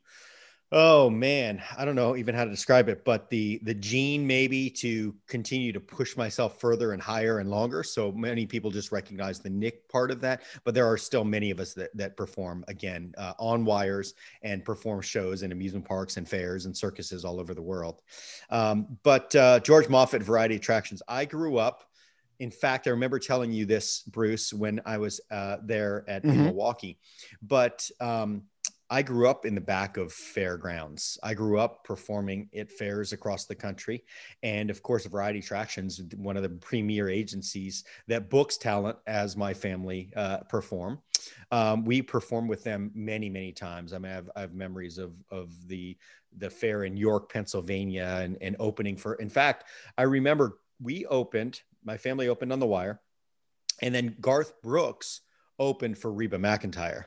oh 0.74 1.10
man 1.10 1.62
i 1.78 1.84
don't 1.84 1.96
know 1.96 2.16
even 2.16 2.34
how 2.34 2.46
to 2.46 2.50
describe 2.50 2.88
it 2.88 3.04
but 3.04 3.30
the 3.30 3.60
the 3.64 3.74
gene 3.74 4.26
maybe 4.26 4.70
to 4.70 5.14
continue 5.28 5.74
to 5.74 5.82
push 5.82 6.16
myself 6.16 6.60
further 6.62 6.94
and 6.94 7.02
higher 7.02 7.40
and 7.40 7.50
longer 7.50 7.84
so 7.84 8.12
many 8.14 8.46
people 8.46 8.72
just 8.72 8.92
recognize 8.92 9.40
the 9.40 9.50
nick 9.50 9.88
part 9.90 10.12
of 10.12 10.22
that 10.22 10.42
but 10.64 10.74
there 10.74 10.88
are 10.88 10.98
still 10.98 11.26
many 11.26 11.52
of 11.52 11.60
us 11.60 11.74
that, 11.74 11.90
that 11.96 12.16
perform 12.16 12.64
again 12.70 13.14
uh, 13.18 13.34
on 13.38 13.66
wires 13.66 14.14
and 14.44 14.64
perform 14.64 15.02
shows 15.02 15.44
in 15.44 15.52
amusement 15.52 15.84
parks 15.84 16.16
and 16.16 16.28
fairs 16.30 16.66
and 16.66 16.76
circuses 16.76 17.26
all 17.26 17.40
over 17.40 17.54
the 17.54 17.62
world 17.62 18.02
um, 18.50 18.98
but 19.04 19.36
uh, 19.36 19.60
george 19.60 19.88
moffett 19.88 20.24
variety 20.24 20.56
attractions 20.56 21.02
i 21.08 21.26
grew 21.26 21.58
up 21.58 21.84
in 22.40 22.50
fact, 22.50 22.88
I 22.88 22.90
remember 22.90 23.20
telling 23.20 23.52
you 23.52 23.68
this, 23.68 24.02
Bruce, 24.02 24.52
when 24.52 24.82
I 24.84 24.98
was 24.98 25.22
uh, 25.30 25.58
there 25.64 26.04
at 26.08 26.24
Mhm. 26.24 26.46
Milwaukee. 26.46 26.98
But 27.44 27.88
um, 28.00 28.46
I 28.92 29.02
grew 29.02 29.30
up 29.30 29.46
in 29.46 29.56
the 29.56 29.62
back 29.62 29.96
of 29.96 30.12
fairgrounds. 30.12 31.18
I 31.24 31.34
grew 31.34 31.58
up 31.58 31.86
performing 31.86 32.50
at 32.54 32.70
fairs 32.70 33.14
across 33.14 33.46
the 33.46 33.56
country. 33.56 34.04
And 34.44 34.70
of 34.70 34.84
course, 34.84 35.06
Variety 35.06 35.40
Attractions, 35.40 36.02
one 36.18 36.36
of 36.36 36.44
the 36.44 36.50
premier 36.50 37.08
agencies 37.08 37.86
that 38.08 38.30
books 38.30 38.58
talent 38.58 38.98
as 39.08 39.38
my 39.38 39.54
family 39.54 40.12
uh, 40.18 40.40
perform. 40.40 41.00
Um, 41.52 41.86
we 41.86 42.02
perform 42.02 42.50
with 42.50 42.66
them 42.66 42.92
many, 42.94 43.30
many 43.30 43.54
times. 43.54 43.94
I 43.94 43.98
mean, 43.98 44.12
I 44.12 44.16
have, 44.16 44.30
I 44.36 44.42
have 44.42 44.54
memories 44.54 44.98
of, 44.98 45.14
of 45.32 45.70
the, 45.70 45.96
the 46.38 46.50
fair 46.50 46.84
in 46.84 46.98
York, 46.98 47.32
Pennsylvania, 47.32 48.20
and, 48.22 48.38
and 48.42 48.58
opening 48.60 48.98
for, 48.98 49.14
in 49.16 49.30
fact, 49.30 49.70
I 49.98 50.02
remember 50.02 50.60
we 50.82 51.06
opened, 51.06 51.62
my 51.86 51.96
family 51.96 52.28
opened 52.28 52.52
on 52.52 52.60
the 52.60 52.68
wire, 52.68 53.00
and 53.82 53.96
then 53.96 54.18
Garth 54.20 54.62
Brooks 54.62 55.22
opened 55.60 55.98
for 55.98 56.12
Reba 56.12 56.38
McEntire 56.38 57.06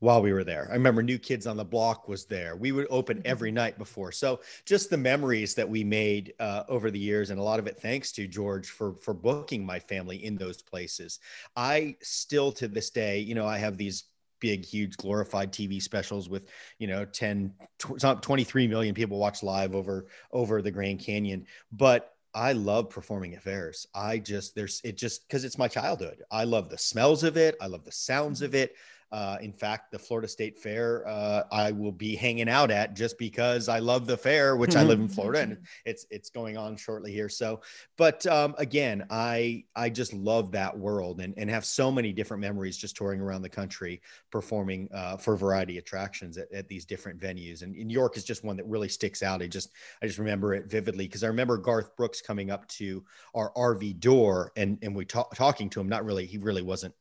while 0.00 0.20
we 0.22 0.32
were 0.32 0.44
there. 0.44 0.68
I 0.70 0.74
remember 0.74 1.02
New 1.02 1.18
Kids 1.18 1.46
on 1.46 1.56
the 1.56 1.64
Block 1.64 2.08
was 2.08 2.26
there. 2.26 2.56
We 2.56 2.72
would 2.72 2.86
open 2.90 3.22
every 3.24 3.50
night 3.50 3.78
before. 3.78 4.12
So 4.12 4.40
just 4.64 4.90
the 4.90 4.96
memories 4.96 5.54
that 5.54 5.68
we 5.68 5.84
made 5.84 6.34
uh, 6.38 6.64
over 6.68 6.90
the 6.90 6.98
years, 6.98 7.30
and 7.30 7.40
a 7.40 7.42
lot 7.42 7.58
of 7.58 7.66
it 7.66 7.78
thanks 7.78 8.12
to 8.12 8.26
George 8.26 8.68
for 8.68 8.94
for 8.94 9.14
booking 9.14 9.64
my 9.64 9.78
family 9.78 10.24
in 10.24 10.36
those 10.36 10.62
places. 10.62 11.18
I 11.54 11.96
still 12.02 12.52
to 12.52 12.68
this 12.68 12.90
day, 12.90 13.20
you 13.20 13.34
know, 13.34 13.46
I 13.46 13.58
have 13.58 13.76
these 13.76 14.04
big 14.38 14.66
huge 14.66 14.98
glorified 14.98 15.50
tv 15.50 15.80
specials 15.80 16.28
with 16.28 16.50
you 16.78 16.86
know 16.86 17.06
10 17.06 17.54
tw- 17.78 18.20
23 18.20 18.68
million 18.68 18.94
people 18.94 19.18
watch 19.18 19.42
live 19.42 19.74
over 19.74 20.08
over 20.30 20.60
the 20.60 20.70
grand 20.70 21.00
canyon 21.00 21.46
but 21.72 22.16
I 22.36 22.52
love 22.52 22.90
performing 22.90 23.34
at 23.34 23.42
fairs. 23.42 23.86
I 23.94 24.18
just 24.18 24.54
there's 24.54 24.82
it 24.84 24.98
just 24.98 25.26
because 25.26 25.42
it's 25.42 25.56
my 25.56 25.68
childhood. 25.68 26.22
I 26.30 26.44
love 26.44 26.68
the 26.68 26.76
smells 26.76 27.24
of 27.24 27.38
it. 27.38 27.56
I 27.62 27.66
love 27.66 27.82
the 27.84 27.92
sounds 27.92 28.42
of 28.42 28.54
it. 28.54 28.76
Uh, 29.12 29.36
in 29.40 29.52
fact, 29.52 29.92
the 29.92 29.98
Florida 29.98 30.26
State 30.26 30.58
Fair 30.58 31.06
uh, 31.06 31.44
I 31.52 31.70
will 31.70 31.92
be 31.92 32.16
hanging 32.16 32.48
out 32.48 32.70
at 32.70 32.94
just 32.94 33.18
because 33.18 33.68
I 33.68 33.78
love 33.78 34.06
the 34.06 34.16
fair, 34.16 34.56
which 34.56 34.74
I 34.74 34.82
live 34.82 34.98
in 34.98 35.08
Florida, 35.16 35.40
and 35.40 35.58
it's 35.84 36.06
it's 36.10 36.30
going 36.30 36.56
on 36.56 36.76
shortly 36.76 37.12
here. 37.12 37.28
So, 37.28 37.60
but 37.96 38.26
um, 38.26 38.54
again, 38.58 39.06
I 39.10 39.64
I 39.74 39.90
just 39.90 40.12
love 40.12 40.52
that 40.52 40.76
world 40.76 41.20
and 41.20 41.34
and 41.36 41.48
have 41.48 41.64
so 41.64 41.90
many 41.92 42.12
different 42.12 42.40
memories 42.40 42.76
just 42.76 42.96
touring 42.96 43.20
around 43.20 43.42
the 43.42 43.48
country 43.48 44.02
performing 44.30 44.88
uh, 44.92 45.16
for 45.16 45.36
variety 45.36 45.78
of 45.78 45.82
attractions 45.82 46.36
at, 46.36 46.52
at 46.52 46.68
these 46.68 46.84
different 46.84 47.20
venues. 47.20 47.62
And 47.62 47.76
in 47.76 47.88
York 47.88 48.16
is 48.16 48.24
just 48.24 48.44
one 48.44 48.56
that 48.56 48.66
really 48.66 48.88
sticks 48.88 49.22
out. 49.22 49.40
I 49.40 49.46
just 49.46 49.70
I 50.02 50.06
just 50.06 50.18
remember 50.18 50.52
it 50.54 50.68
vividly 50.68 51.06
because 51.06 51.22
I 51.22 51.28
remember 51.28 51.58
Garth 51.58 51.96
Brooks 51.96 52.20
coming 52.20 52.50
up 52.50 52.66
to 52.68 53.04
our 53.34 53.52
RV 53.52 54.00
door 54.00 54.52
and 54.56 54.78
and 54.82 54.96
we 54.96 55.04
talk, 55.04 55.34
talking 55.34 55.70
to 55.70 55.80
him. 55.80 55.88
Not 55.88 56.04
really, 56.04 56.26
he 56.26 56.38
really 56.38 56.62
wasn't 56.62 56.94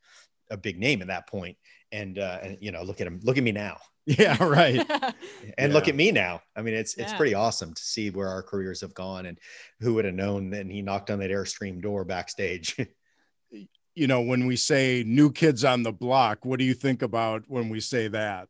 a 0.52 0.58
big 0.58 0.80
name 0.80 1.02
at 1.02 1.08
that 1.08 1.28
point. 1.28 1.58
And 1.96 2.20
uh, 2.20 2.40
and 2.44 2.58
you 2.60 2.72
know, 2.72 2.84
look 2.84 3.00
at 3.02 3.08
him, 3.08 3.20
look 3.24 3.38
at 3.38 3.44
me 3.44 3.52
now, 3.52 3.78
Yeah, 4.06 4.44
right. 4.44 4.86
and 5.58 5.74
look 5.74 5.88
at 5.88 5.96
me 5.96 6.12
now. 6.12 6.42
I 6.56 6.62
mean, 6.62 6.74
it's 6.75 6.96
it's 6.96 7.12
Yeah. 7.12 7.18
pretty 7.18 7.34
awesome 7.34 7.74
to 7.74 7.82
see 7.82 8.10
where 8.10 8.28
our 8.28 8.44
careers 8.44 8.82
have 8.82 8.94
gone, 8.94 9.25
and 9.25 9.40
who 9.80 9.94
would 9.96 10.06
have 10.06 10.14
known 10.14 10.52
that 10.52 10.66
he 10.68 10.82
knocked 10.82 11.10
on 11.10 11.20
that 11.20 11.32
Airstream 11.32 11.82
door 11.82 12.04
backstage. 12.06 12.75
you 13.96 14.08
know, 14.08 14.22
when 14.22 14.46
we 14.46 14.56
say 14.58 15.04
new 15.06 15.32
kids 15.32 15.64
on 15.64 15.84
the 15.84 15.92
block, 15.92 16.46
what 16.46 16.60
do 16.60 16.66
you 16.66 16.74
think 16.74 17.02
about 17.02 17.44
when 17.48 17.70
we 17.70 17.80
say 17.80 18.08
that? 18.10 18.48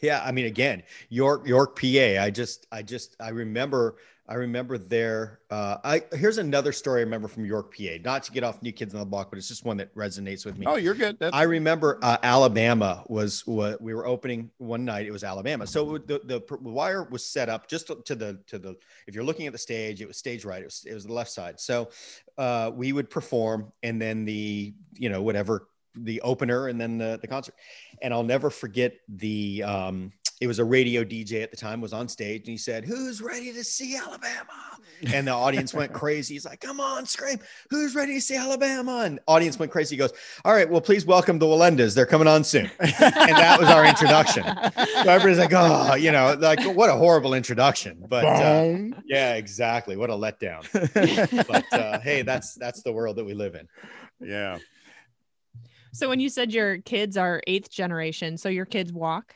Yeah, 0.00 0.22
I 0.24 0.32
mean, 0.32 0.46
again, 0.46 0.82
York, 1.08 1.46
York, 1.46 1.78
PA. 1.78 2.22
I 2.22 2.30
just, 2.30 2.66
I 2.70 2.82
just, 2.82 3.16
I 3.20 3.30
remember, 3.30 3.96
I 4.30 4.34
remember 4.34 4.78
there. 4.78 5.40
Uh, 5.50 5.78
I 5.82 6.02
here's 6.12 6.38
another 6.38 6.70
story 6.70 7.00
I 7.00 7.02
remember 7.02 7.26
from 7.26 7.44
York, 7.44 7.76
PA. 7.76 7.96
Not 8.04 8.22
to 8.22 8.32
get 8.32 8.44
off 8.44 8.62
New 8.62 8.70
Kids 8.70 8.94
on 8.94 9.00
the 9.00 9.06
Block, 9.06 9.28
but 9.28 9.38
it's 9.38 9.48
just 9.48 9.64
one 9.64 9.76
that 9.78 9.92
resonates 9.96 10.46
with 10.46 10.56
me. 10.56 10.66
Oh, 10.68 10.76
you're 10.76 10.94
good. 10.94 11.18
That's, 11.18 11.34
I 11.34 11.42
remember 11.42 11.98
uh, 12.00 12.16
Alabama 12.22 13.02
was 13.08 13.44
what 13.44 13.82
we 13.82 13.92
were 13.92 14.06
opening 14.06 14.52
one 14.58 14.84
night. 14.84 15.06
It 15.06 15.10
was 15.10 15.24
Alabama, 15.24 15.66
so 15.66 15.98
the, 15.98 16.20
the 16.24 16.42
wire 16.60 17.02
was 17.02 17.24
set 17.24 17.48
up 17.48 17.68
just 17.68 17.88
to, 17.88 17.96
to 18.04 18.14
the 18.14 18.38
to 18.46 18.60
the. 18.60 18.76
If 19.08 19.16
you're 19.16 19.24
looking 19.24 19.48
at 19.48 19.52
the 19.52 19.58
stage, 19.58 20.00
it 20.00 20.06
was 20.06 20.16
stage 20.16 20.44
right. 20.44 20.62
It 20.62 20.66
was 20.66 20.84
it 20.88 20.94
was 20.94 21.04
the 21.04 21.12
left 21.12 21.32
side. 21.32 21.58
So 21.58 21.90
uh, 22.38 22.70
we 22.72 22.92
would 22.92 23.10
perform, 23.10 23.72
and 23.82 24.00
then 24.00 24.24
the 24.24 24.72
you 24.94 25.08
know 25.08 25.22
whatever 25.22 25.66
the 25.96 26.20
opener, 26.20 26.68
and 26.68 26.80
then 26.80 26.98
the 26.98 27.18
the 27.20 27.26
concert. 27.26 27.56
And 28.00 28.14
I'll 28.14 28.22
never 28.22 28.48
forget 28.48 28.94
the. 29.08 29.64
Um, 29.64 30.12
it 30.40 30.46
was 30.46 30.58
a 30.58 30.64
radio 30.64 31.04
DJ 31.04 31.42
at 31.42 31.50
the 31.50 31.56
time 31.56 31.82
was 31.82 31.92
on 31.92 32.08
stage, 32.08 32.40
and 32.40 32.48
he 32.48 32.56
said, 32.56 32.84
"Who's 32.84 33.20
ready 33.20 33.52
to 33.52 33.62
see 33.62 33.94
Alabama?" 33.96 34.78
And 35.12 35.26
the 35.26 35.32
audience 35.32 35.74
went 35.74 35.92
crazy. 36.02 36.34
He's 36.34 36.46
like, 36.46 36.60
"Come 36.60 36.80
on, 36.80 37.04
scream! 37.04 37.38
Who's 37.68 37.94
ready 37.94 38.14
to 38.14 38.20
see 38.22 38.36
Alabama?" 38.36 39.02
And 39.04 39.20
audience 39.28 39.58
went 39.58 39.70
crazy. 39.70 39.96
He 39.96 39.98
goes, 39.98 40.12
"All 40.46 40.54
right, 40.54 40.68
well, 40.68 40.80
please 40.80 41.04
welcome 41.04 41.38
the 41.38 41.44
Wallendas. 41.44 41.94
They're 41.94 42.06
coming 42.06 42.26
on 42.26 42.42
soon." 42.42 42.70
and 42.80 42.90
that 42.90 43.58
was 43.60 43.68
our 43.68 43.84
introduction. 43.84 44.44
So 44.44 45.10
everybody's 45.10 45.38
like, 45.38 45.52
"Oh, 45.52 45.94
you 45.94 46.10
know, 46.10 46.34
like 46.38 46.62
what 46.74 46.88
a 46.88 46.94
horrible 46.94 47.34
introduction." 47.34 48.02
But 48.08 48.24
uh, 48.24 48.76
yeah, 49.04 49.34
exactly. 49.34 49.96
What 49.96 50.08
a 50.08 50.14
letdown. 50.14 50.66
But 51.50 51.72
uh, 51.72 52.00
hey, 52.00 52.22
that's 52.22 52.54
that's 52.54 52.82
the 52.82 52.92
world 52.92 53.16
that 53.16 53.24
we 53.24 53.34
live 53.34 53.54
in. 53.54 53.68
yeah. 54.20 54.58
So 55.92 56.08
when 56.08 56.20
you 56.20 56.28
said 56.28 56.52
your 56.52 56.78
kids 56.78 57.16
are 57.16 57.42
eighth 57.46 57.68
generation, 57.68 58.38
so 58.38 58.48
your 58.48 58.64
kids 58.64 58.92
walk? 58.92 59.34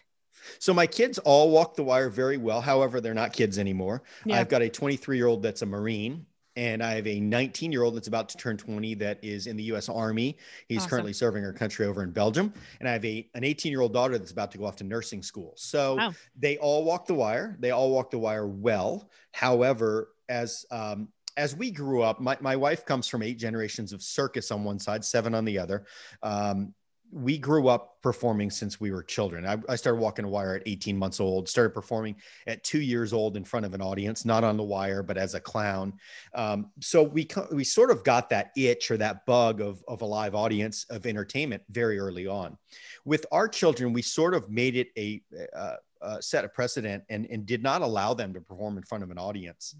So 0.58 0.74
my 0.74 0.86
kids 0.86 1.18
all 1.18 1.50
walk 1.50 1.74
the 1.76 1.84
wire 1.84 2.08
very 2.10 2.36
well. 2.36 2.60
However, 2.60 3.00
they're 3.00 3.14
not 3.14 3.32
kids 3.32 3.58
anymore. 3.58 4.02
Yeah. 4.24 4.40
I've 4.40 4.48
got 4.48 4.62
a 4.62 4.68
23 4.68 5.16
year 5.16 5.26
old 5.26 5.42
that's 5.42 5.62
a 5.62 5.66
Marine. 5.66 6.26
And 6.56 6.84
I 6.84 6.92
have 6.94 7.06
a 7.08 7.18
19 7.18 7.72
year 7.72 7.82
old 7.82 7.96
that's 7.96 8.06
about 8.06 8.28
to 8.28 8.36
turn 8.36 8.56
20 8.56 8.94
that 8.94 9.18
is 9.24 9.48
in 9.48 9.56
the 9.56 9.64
US 9.64 9.88
Army. 9.88 10.36
He's 10.68 10.78
Awesome. 10.78 10.90
currently 10.90 11.12
serving 11.12 11.44
our 11.44 11.52
country 11.52 11.84
over 11.84 12.04
in 12.04 12.12
Belgium. 12.12 12.52
And 12.78 12.88
I 12.88 12.92
have 12.92 13.04
a, 13.04 13.28
an 13.34 13.42
18 13.42 13.72
year 13.72 13.80
old 13.80 13.92
daughter 13.92 14.16
that's 14.18 14.30
about 14.30 14.52
to 14.52 14.58
go 14.58 14.64
off 14.64 14.76
to 14.76 14.84
nursing 14.84 15.22
school. 15.22 15.54
So 15.56 15.96
Wow. 15.96 16.14
they 16.38 16.56
all 16.58 16.84
walk 16.84 17.06
the 17.06 17.14
wire. 17.14 17.56
They 17.58 17.72
all 17.72 17.90
walk 17.90 18.10
the 18.12 18.18
wire 18.20 18.46
well. 18.46 19.10
However, 19.32 20.10
as 20.28 20.64
um, 20.70 21.08
as 21.36 21.56
we 21.56 21.72
grew 21.72 22.02
up, 22.02 22.20
my, 22.20 22.36
my 22.40 22.54
wife 22.54 22.86
comes 22.86 23.08
from 23.08 23.22
eight 23.22 23.38
generations 23.38 23.92
of 23.92 24.00
circus 24.02 24.52
on 24.52 24.62
one 24.62 24.78
side, 24.78 25.04
seven 25.04 25.34
on 25.34 25.44
the 25.44 25.58
other. 25.58 25.84
Um, 26.22 26.72
we 27.14 27.38
grew 27.38 27.68
up 27.68 28.02
performing 28.02 28.50
since 28.50 28.80
we 28.80 28.90
were 28.90 29.02
children. 29.02 29.46
I, 29.46 29.56
I 29.68 29.76
started 29.76 30.00
walking 30.00 30.24
a 30.24 30.28
wire 30.28 30.56
at 30.56 30.62
18 30.66 30.98
months 30.98 31.20
old, 31.20 31.48
started 31.48 31.70
performing 31.70 32.16
at 32.48 32.64
two 32.64 32.80
years 32.80 33.12
old 33.12 33.36
in 33.36 33.44
front 33.44 33.64
of 33.64 33.72
an 33.72 33.80
audience, 33.80 34.24
not 34.24 34.42
on 34.42 34.56
the 34.56 34.64
wire, 34.64 35.00
but 35.00 35.16
as 35.16 35.34
a 35.34 35.40
clown. 35.40 35.92
Um, 36.34 36.70
so 36.80 37.04
we, 37.04 37.28
we 37.52 37.62
sort 37.62 37.92
of 37.92 38.02
got 38.02 38.28
that 38.30 38.50
itch 38.56 38.90
or 38.90 38.96
that 38.96 39.24
bug 39.26 39.60
of, 39.60 39.84
of 39.86 40.02
a 40.02 40.04
live 40.04 40.34
audience 40.34 40.86
of 40.90 41.06
entertainment 41.06 41.62
very 41.70 42.00
early 42.00 42.26
on. 42.26 42.58
With 43.04 43.26
our 43.30 43.46
children, 43.46 43.92
we 43.92 44.02
sort 44.02 44.34
of 44.34 44.50
made 44.50 44.74
it 44.74 44.88
a, 44.98 45.22
uh, 45.56 45.76
uh, 46.02 46.20
set 46.20 46.44
a 46.44 46.48
precedent 46.48 47.04
and, 47.08 47.26
and 47.30 47.46
did 47.46 47.62
not 47.62 47.80
allow 47.80 48.12
them 48.12 48.34
to 48.34 48.40
perform 48.40 48.76
in 48.76 48.82
front 48.82 49.04
of 49.04 49.12
an 49.12 49.18
audience 49.18 49.76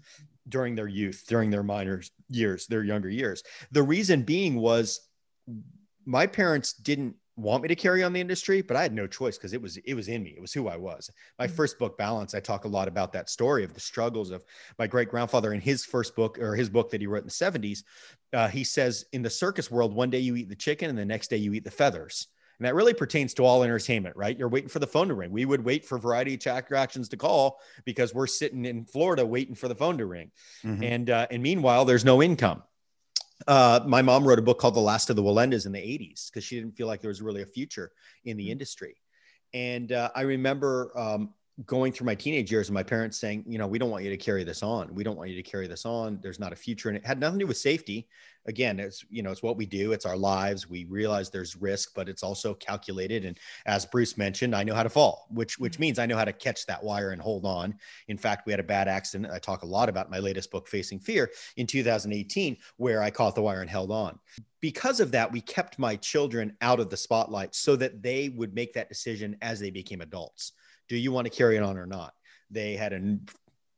during 0.47 0.73
their 0.73 0.87
youth, 0.87 1.25
during 1.27 1.49
their 1.49 1.63
minor 1.63 2.01
years, 2.29 2.65
their 2.67 2.83
younger 2.85 3.09
years. 3.09 3.43
The 3.71 3.83
reason 3.83 4.23
being 4.23 4.55
was 4.55 5.01
my 6.05 6.27
parents 6.27 6.71
didn't 6.73 7.15
want 7.37 7.63
me 7.63 7.67
to 7.67 7.75
carry 7.75 8.03
on 8.03 8.13
the 8.13 8.21
industry, 8.21 8.61
but 8.61 8.77
I 8.77 8.81
had 8.81 8.93
no 8.93 9.07
choice 9.07 9.37
because 9.37 9.53
it 9.53 9.61
was 9.61 9.77
it 9.77 9.93
was 9.93 10.07
in 10.07 10.23
me. 10.23 10.33
It 10.37 10.41
was 10.41 10.53
who 10.53 10.67
I 10.67 10.77
was. 10.77 11.09
My 11.37 11.47
Mhm. 11.47 11.51
first 11.51 11.77
book, 11.77 11.97
Balance, 11.97 12.33
I 12.33 12.39
talk 12.39 12.65
a 12.65 12.69
lot 12.69 12.87
about 12.87 13.11
that 13.13 13.29
story 13.29 13.63
of 13.63 13.73
the 13.73 13.79
struggles 13.79 14.31
of 14.31 14.45
my 14.79 14.87
great 14.87 15.09
grandfather 15.09 15.53
in 15.53 15.59
his 15.59 15.83
first 15.85 16.15
book 16.15 16.39
or 16.39 16.55
his 16.55 16.69
book 16.69 16.91
that 16.91 17.01
he 17.01 17.07
wrote 17.07 17.23
in 17.23 17.27
the 17.27 17.31
70s. 17.31 17.83
Uh, 18.31 18.47
he 18.47 18.63
says, 18.63 19.05
in 19.11 19.21
the 19.21 19.29
circus 19.29 19.69
world, 19.69 19.93
one 19.93 20.09
day 20.09 20.19
you 20.19 20.35
eat 20.35 20.49
the 20.49 20.55
chicken 20.55 20.89
and 20.89 20.97
the 20.97 21.05
next 21.05 21.29
day 21.29 21.37
you 21.37 21.53
eat 21.53 21.63
the 21.63 21.71
feathers. 21.71 22.27
And 22.57 22.65
that 22.65 22.75
really 22.75 22.93
pertains 22.93 23.33
to 23.33 23.43
all 23.43 23.63
entertainment, 23.63 24.15
right? 24.15 24.37
You're 24.37 24.47
waiting 24.47 24.69
for 24.69 24.79
the 24.79 24.87
phone 24.87 25.09
to 25.09 25.13
ring. 25.13 25.31
We 25.31 25.43
would 25.43 25.65
wait 25.65 25.83
for 25.83 25.97
variety 25.97 26.35
attractions 26.35 27.09
to 27.09 27.17
call 27.17 27.59
because 27.83 28.13
we're 28.13 28.27
sitting 28.27 28.63
in 28.63 28.85
Florida 28.85 29.25
waiting 29.25 29.55
for 29.55 29.67
the 29.67 29.75
phone 29.75 29.97
to 29.97 30.05
ring. 30.05 30.31
Mhm. 30.63 30.83
And 30.83 31.09
uh, 31.09 31.27
and 31.31 31.43
meanwhile, 31.43 31.83
there's 31.83 32.05
no 32.05 32.23
income. 32.23 32.63
Uh, 33.47 33.81
my 33.85 34.01
mom 34.01 34.25
wrote 34.25 34.39
a 34.39 34.41
book 34.41 34.59
called 34.59 34.75
The 34.75 34.79
Last 34.79 35.09
of 35.09 35.15
the 35.15 35.23
Wallendas 35.23 35.65
in 35.65 35.71
the 35.71 35.79
80s 35.79 36.29
because 36.29 36.43
she 36.43 36.55
didn't 36.55 36.75
feel 36.75 36.87
like 36.87 37.01
there 37.01 37.09
was 37.09 37.21
really 37.21 37.41
a 37.41 37.45
future 37.45 37.91
in 38.23 38.37
the 38.37 38.49
industry. 38.49 38.95
And 39.53 39.91
uh, 39.91 40.09
I 40.15 40.21
remember 40.21 40.91
um, 40.97 41.33
going 41.65 41.93
through 41.93 42.05
my 42.05 42.15
teenage 42.15 42.51
years 42.51 42.67
and 42.67 42.73
my 42.73 42.83
parents 42.83 43.17
saying, 43.17 43.45
you 43.47 43.57
know, 43.57 43.67
we 43.67 43.79
don't 43.79 43.89
want 43.89 44.03
you 44.03 44.09
to 44.09 44.17
carry 44.17 44.43
this 44.43 44.61
on. 44.61 44.93
We 44.93 45.05
don't 45.05 45.15
want 45.15 45.29
you 45.29 45.37
to 45.37 45.49
carry 45.49 45.67
this 45.67 45.85
on. 45.85 46.19
There's 46.21 46.39
not 46.39 46.51
a 46.51 46.55
future. 46.55 46.89
And 46.89 46.97
it 46.97 47.05
had 47.05 47.17
nothing 47.17 47.39
to 47.39 47.43
do 47.43 47.47
with 47.47 47.57
safety. 47.57 48.09
Again, 48.45 48.77
it's, 48.77 49.05
you 49.09 49.23
know, 49.23 49.31
it's 49.31 49.41
what 49.41 49.55
we 49.55 49.65
do. 49.65 49.93
It's 49.93 50.05
our 50.05 50.17
lives. 50.17 50.69
We 50.69 50.83
realize 50.83 51.29
there's 51.29 51.55
risk, 51.55 51.93
but 51.95 52.09
it's 52.09 52.23
also 52.23 52.53
calculated. 52.55 53.23
And 53.23 53.37
as 53.65 53.85
Bruce 53.85 54.17
mentioned, 54.17 54.53
I 54.53 54.63
know 54.63 54.75
how 54.75 54.83
to 54.83 54.89
fall, 54.89 55.27
which, 55.31 55.57
which 55.57 55.73
mm-hmm. 55.73 55.81
means 55.81 55.99
I 55.99 56.05
know 56.05 56.17
how 56.17 56.25
to 56.25 56.33
catch 56.33 56.65
that 56.65 56.83
wire 56.83 57.11
and 57.11 57.21
hold 57.21 57.45
on. 57.45 57.75
In 58.09 58.17
fact, 58.17 58.45
we 58.45 58.51
had 58.51 58.59
a 58.59 58.63
bad 58.63 58.89
accident. 58.89 59.31
I 59.31 59.39
talk 59.39 59.63
a 59.63 59.67
lot 59.67 59.87
about 59.87 60.11
my 60.11 60.19
latest 60.19 60.51
book, 60.51 60.67
Facing 60.67 60.99
Fear 60.99 61.31
in 61.55 61.67
2018, 61.67 62.57
where 62.75 63.01
I 63.01 63.09
caught 63.09 63.33
the 63.33 63.41
wire 63.41 63.61
and 63.61 63.69
held 63.69 63.91
on. 63.91 64.19
Because 64.59 64.99
of 64.99 65.11
that, 65.11 65.31
we 65.31 65.39
kept 65.39 65.79
my 65.79 65.95
children 65.95 66.57
out 66.59 66.81
of 66.81 66.89
the 66.89 66.97
spotlight 66.97 67.55
so 67.55 67.77
that 67.77 68.03
they 68.03 68.29
would 68.29 68.53
make 68.53 68.73
that 68.73 68.89
decision 68.89 69.37
as 69.41 69.59
they 69.59 69.69
became 69.69 70.01
adults 70.01 70.51
do 70.87 70.97
you 70.97 71.11
want 71.11 71.25
to 71.25 71.31
carry 71.31 71.57
it 71.57 71.63
on 71.63 71.77
or 71.77 71.85
not? 71.85 72.13
They 72.51 72.75
had 72.75 72.93
a, 72.93 73.17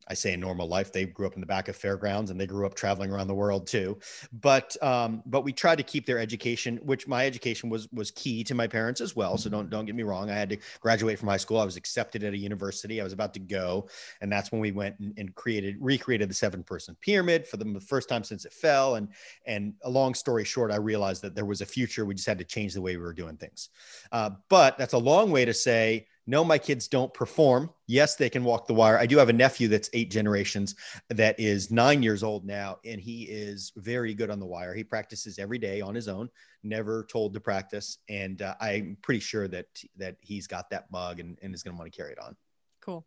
I 0.09 0.13
say 0.13 0.33
a 0.33 0.37
normal 0.37 0.67
life. 0.67 0.93
They 0.93 1.05
grew 1.05 1.27
up 1.27 1.35
in 1.35 1.41
the 1.41 1.47
back 1.47 1.67
of 1.67 1.75
fairgrounds 1.75 2.31
and 2.31 2.39
they 2.39 2.47
grew 2.47 2.65
up 2.65 2.75
traveling 2.75 3.11
around 3.11 3.27
the 3.27 3.35
world 3.35 3.67
too. 3.67 3.99
But 4.31 4.81
um, 4.81 5.21
but 5.25 5.41
we 5.41 5.51
tried 5.51 5.77
to 5.77 5.83
keep 5.83 6.05
their 6.05 6.17
education, 6.19 6.77
which 6.83 7.07
my 7.07 7.25
education 7.25 7.69
was 7.69 7.91
was 7.91 8.11
key 8.11 8.43
to 8.45 8.55
my 8.55 8.67
parents 8.67 9.01
as 9.01 9.15
well. 9.15 9.37
So 9.37 9.49
don't 9.49 9.69
don't 9.69 9.85
get 9.85 9.95
me 9.95 10.03
wrong. 10.03 10.29
I 10.29 10.35
had 10.35 10.49
to 10.49 10.57
graduate 10.79 11.19
from 11.19 11.27
high 11.27 11.37
school. 11.37 11.59
I 11.59 11.65
was 11.65 11.75
accepted 11.75 12.23
at 12.23 12.33
a 12.33 12.37
university. 12.37 13.01
I 13.01 13.03
was 13.03 13.13
about 13.13 13.33
to 13.33 13.39
go, 13.39 13.89
and 14.21 14.31
that's 14.31 14.51
when 14.51 14.61
we 14.61 14.71
went 14.71 14.97
and, 14.99 15.13
and 15.17 15.35
created 15.35 15.75
recreated 15.79 16.29
the 16.29 16.35
seven 16.35 16.63
person 16.63 16.95
pyramid 17.01 17.47
for 17.47 17.57
the 17.57 17.79
first 17.81 18.07
time 18.07 18.23
since 18.23 18.45
it 18.45 18.53
fell. 18.53 18.95
And 18.95 19.09
and 19.45 19.73
a 19.83 19.89
long 19.89 20.13
story 20.13 20.45
short, 20.45 20.71
I 20.71 20.77
realized 20.77 21.21
that 21.23 21.35
there 21.35 21.45
was 21.45 21.61
a 21.61 21.65
future. 21.65 22.05
We 22.05 22.15
just 22.15 22.27
had 22.27 22.39
to 22.39 22.45
change 22.45 22.73
the 22.73 22.81
way 22.81 22.95
we 22.95 23.03
were 23.03 23.13
doing 23.13 23.37
things. 23.37 23.69
Uh, 24.11 24.31
but 24.49 24.77
that's 24.77 24.93
a 24.93 24.97
long 24.97 25.31
way 25.31 25.43
to 25.43 25.53
say 25.53 26.07
no, 26.27 26.43
my 26.43 26.57
kids 26.57 26.89
don't 26.89 27.13
perform. 27.13 27.69
Yes, 27.87 28.15
they 28.15 28.29
can 28.29 28.43
walk 28.43 28.67
the 28.67 28.73
wire. 28.73 28.99
I 28.99 29.05
do 29.05 29.17
have 29.17 29.29
a 29.29 29.33
nephew 29.33 29.69
that's 29.69 29.89
eight 29.93 30.11
generations 30.11 30.75
that 31.09 31.39
is 31.39 31.71
nine 31.71 32.03
years 32.03 32.21
old 32.21 32.45
now, 32.45 32.79
and 32.83 32.99
he 32.99 33.23
is 33.23 33.71
very 33.77 34.13
good 34.13 34.29
on 34.29 34.39
the 34.39 34.45
wire. 34.45 34.75
He 34.75 34.83
practices 34.83 35.39
every 35.39 35.57
day 35.57 35.79
on 35.79 35.95
his 35.95 36.09
own, 36.09 36.29
never 36.63 37.05
told 37.05 37.33
to 37.33 37.39
practice. 37.39 37.99
And 38.09 38.41
uh, 38.41 38.55
I'm 38.59 38.97
pretty 39.01 39.21
sure 39.21 39.47
that 39.47 39.67
that 39.95 40.17
he's 40.19 40.47
got 40.47 40.69
that 40.71 40.91
bug 40.91 41.21
and, 41.21 41.39
and 41.41 41.55
is 41.55 41.63
going 41.63 41.75
to 41.75 41.79
want 41.79 41.91
to 41.91 41.97
carry 41.97 42.11
it 42.11 42.19
on. 42.19 42.35
Cool. 42.81 43.05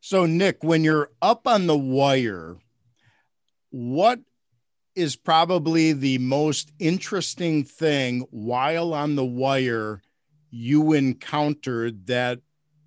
So, 0.00 0.26
Nick, 0.26 0.64
when 0.64 0.82
you're 0.82 1.12
up 1.22 1.46
on 1.46 1.68
the 1.68 1.78
wire, 1.78 2.56
what 3.70 4.20
is 4.96 5.14
probably 5.14 5.92
the 5.92 6.18
most 6.18 6.72
interesting 6.80 7.62
thing 7.62 8.26
while 8.30 8.92
on 8.92 9.14
the 9.14 9.24
wire 9.24 10.02
you 10.50 10.92
encountered 10.92 12.06
that 12.06 12.40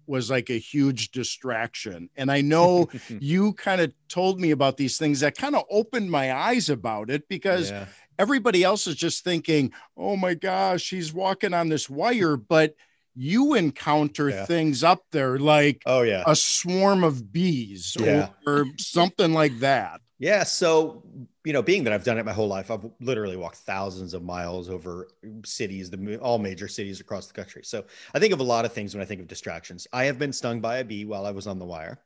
was 0.08 0.30
like 0.30 0.50
a 0.50 0.58
huge 0.60 1.12
distraction? 1.12 2.10
And 2.16 2.32
I 2.32 2.42
know 2.42 2.90
you 3.20 3.54
kind 3.54 3.82
of 3.82 3.94
told 4.10 4.40
me 4.40 4.52
about 4.52 4.78
these 4.78 4.98
things 4.98 5.22
that 5.22 5.38
kind 5.38 5.56
of 5.56 5.64
opened 5.70 6.12
my 6.12 6.34
eyes 6.34 6.70
about 6.70 7.10
it 7.10 7.28
because 7.30 7.72
Yeah. 7.72 7.86
everybody 8.20 8.64
else 8.64 8.88
is 8.88 8.96
just 8.96 9.24
thinking, 9.24 9.72
oh 9.96 10.16
my 10.16 10.34
gosh, 10.34 10.90
he's 10.90 11.14
walking 11.14 11.54
on 11.54 11.70
this 11.70 11.90
wire. 11.90 12.36
But 12.38 12.76
you 13.16 13.54
encounter 13.56 14.30
Yeah. 14.30 14.46
things 14.46 14.84
up 14.84 15.04
there 15.12 15.38
like 15.38 15.82
Oh 15.86 16.02
yeah. 16.02 16.24
a 16.26 16.36
swarm 16.36 17.04
of 17.04 17.32
bees 17.32 17.96
Yeah. 18.00 18.30
or 18.48 18.66
something 18.78 19.34
like 19.34 19.60
that. 19.60 20.02
Yeah. 20.22 20.44
So, 20.44 21.02
you 21.44 21.52
know, 21.52 21.64
being 21.64 21.84
that 21.86 21.94
I've 21.94 22.04
done 22.04 22.20
it 22.20 22.26
my 22.26 22.32
whole 22.32 22.48
life, 22.48 22.70
I've 22.70 22.86
literally 23.00 23.38
walked 23.38 23.56
thousands 23.56 24.14
of 24.14 24.22
miles 24.22 24.70
over 24.70 25.08
cities, 25.44 25.90
the 25.90 26.18
all 26.18 26.38
major 26.38 26.68
cities 26.68 27.00
across 27.00 27.26
the 27.26 27.34
country. 27.34 27.64
So 27.66 27.86
I 28.14 28.20
think 28.20 28.32
of 28.32 28.40
a 28.40 28.44
lot 28.44 28.64
of 28.64 28.72
things 28.72 28.94
when 28.94 29.02
I 29.02 29.06
think 29.06 29.20
of 29.20 29.28
distractions. 29.28 29.88
I 29.92 30.04
have 30.04 30.20
been 30.20 30.32
stung 30.32 30.62
by 30.62 30.78
a 30.78 30.84
bee 30.84 31.06
while 31.06 31.26
I 31.26 31.32
was 31.32 31.48
on 31.48 31.58
the 31.58 31.66
wire. 31.66 32.04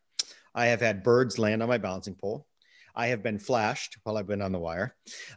I 0.56 0.68
have 0.68 0.80
had 0.80 1.04
birds 1.04 1.38
land 1.38 1.62
on 1.62 1.68
my 1.68 1.78
balancing 1.78 2.16
pole. 2.16 2.48
I 2.96 3.08
have 3.08 3.22
been 3.22 3.38
flashed 3.38 3.98
while 4.04 4.16
I've 4.16 4.28
been 4.28 4.42
on 4.42 4.54
the 4.54 4.60
wire. 4.60 4.96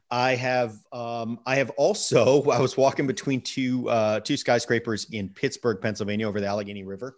I 0.09 0.37
have, 0.37 0.77
um, 0.93 1.41
I 1.45 1.57
have 1.57 1.71
also, 1.71 2.45
I 2.51 2.61
was 2.61 2.77
walking 2.77 3.09
between 3.09 3.41
two, 3.41 3.89
uh, 3.89 4.21
two 4.21 4.37
skyscrapers 4.37 5.07
in 5.11 5.31
Pittsburgh, 5.31 5.81
Pennsylvania, 5.83 6.29
over 6.29 6.41
the 6.41 6.47
Allegheny 6.47 6.85
River. 6.85 7.17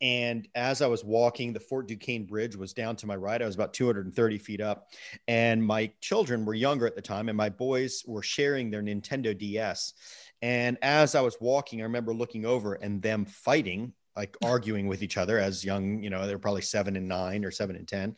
And 0.00 0.48
as 0.54 0.80
I 0.80 0.86
was 0.86 1.04
walking, 1.04 1.52
the 1.52 1.60
Fort 1.60 1.88
Duquesne 1.88 2.24
Bridge 2.24 2.56
was 2.56 2.72
down 2.72 2.96
to 2.96 3.06
my 3.06 3.16
right. 3.16 3.40
I 3.40 3.46
was 3.46 3.54
about 3.54 3.74
230 3.74 4.38
feet 4.38 4.60
up. 4.60 4.90
And 5.26 5.62
my 5.62 5.90
children 6.00 6.44
were 6.44 6.54
younger 6.54 6.86
at 6.86 6.94
the 6.94 7.02
time, 7.02 7.28
and 7.28 7.36
my 7.36 7.48
boys 7.48 8.04
were 8.06 8.22
sharing 8.22 8.70
their 8.70 8.82
Nintendo 8.82 9.36
DS. 9.36 9.94
And 10.40 10.78
as 10.82 11.14
I 11.14 11.20
was 11.20 11.36
walking, 11.40 11.80
I 11.80 11.84
remember 11.84 12.14
looking 12.14 12.46
over 12.46 12.74
and 12.74 13.02
them 13.02 13.24
fighting, 13.24 13.92
like 14.16 14.36
arguing 14.44 14.86
with 14.86 15.02
each 15.02 15.16
other 15.16 15.38
as 15.38 15.64
young, 15.64 16.02
you 16.02 16.10
know, 16.10 16.26
they're 16.26 16.38
probably 16.38 16.62
seven 16.62 16.96
and 16.96 17.08
nine 17.08 17.44
or 17.44 17.50
seven 17.50 17.76
and 17.76 17.88
10. 17.88 18.16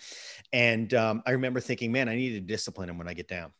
And 0.52 0.92
um, 0.94 1.22
I 1.26 1.32
remember 1.32 1.60
thinking, 1.60 1.92
man, 1.92 2.08
I 2.08 2.16
need 2.16 2.34
to 2.34 2.40
discipline 2.40 2.88
them 2.88 2.98
when 2.98 3.08
I 3.08 3.14
get 3.14 3.28
down. 3.28 3.52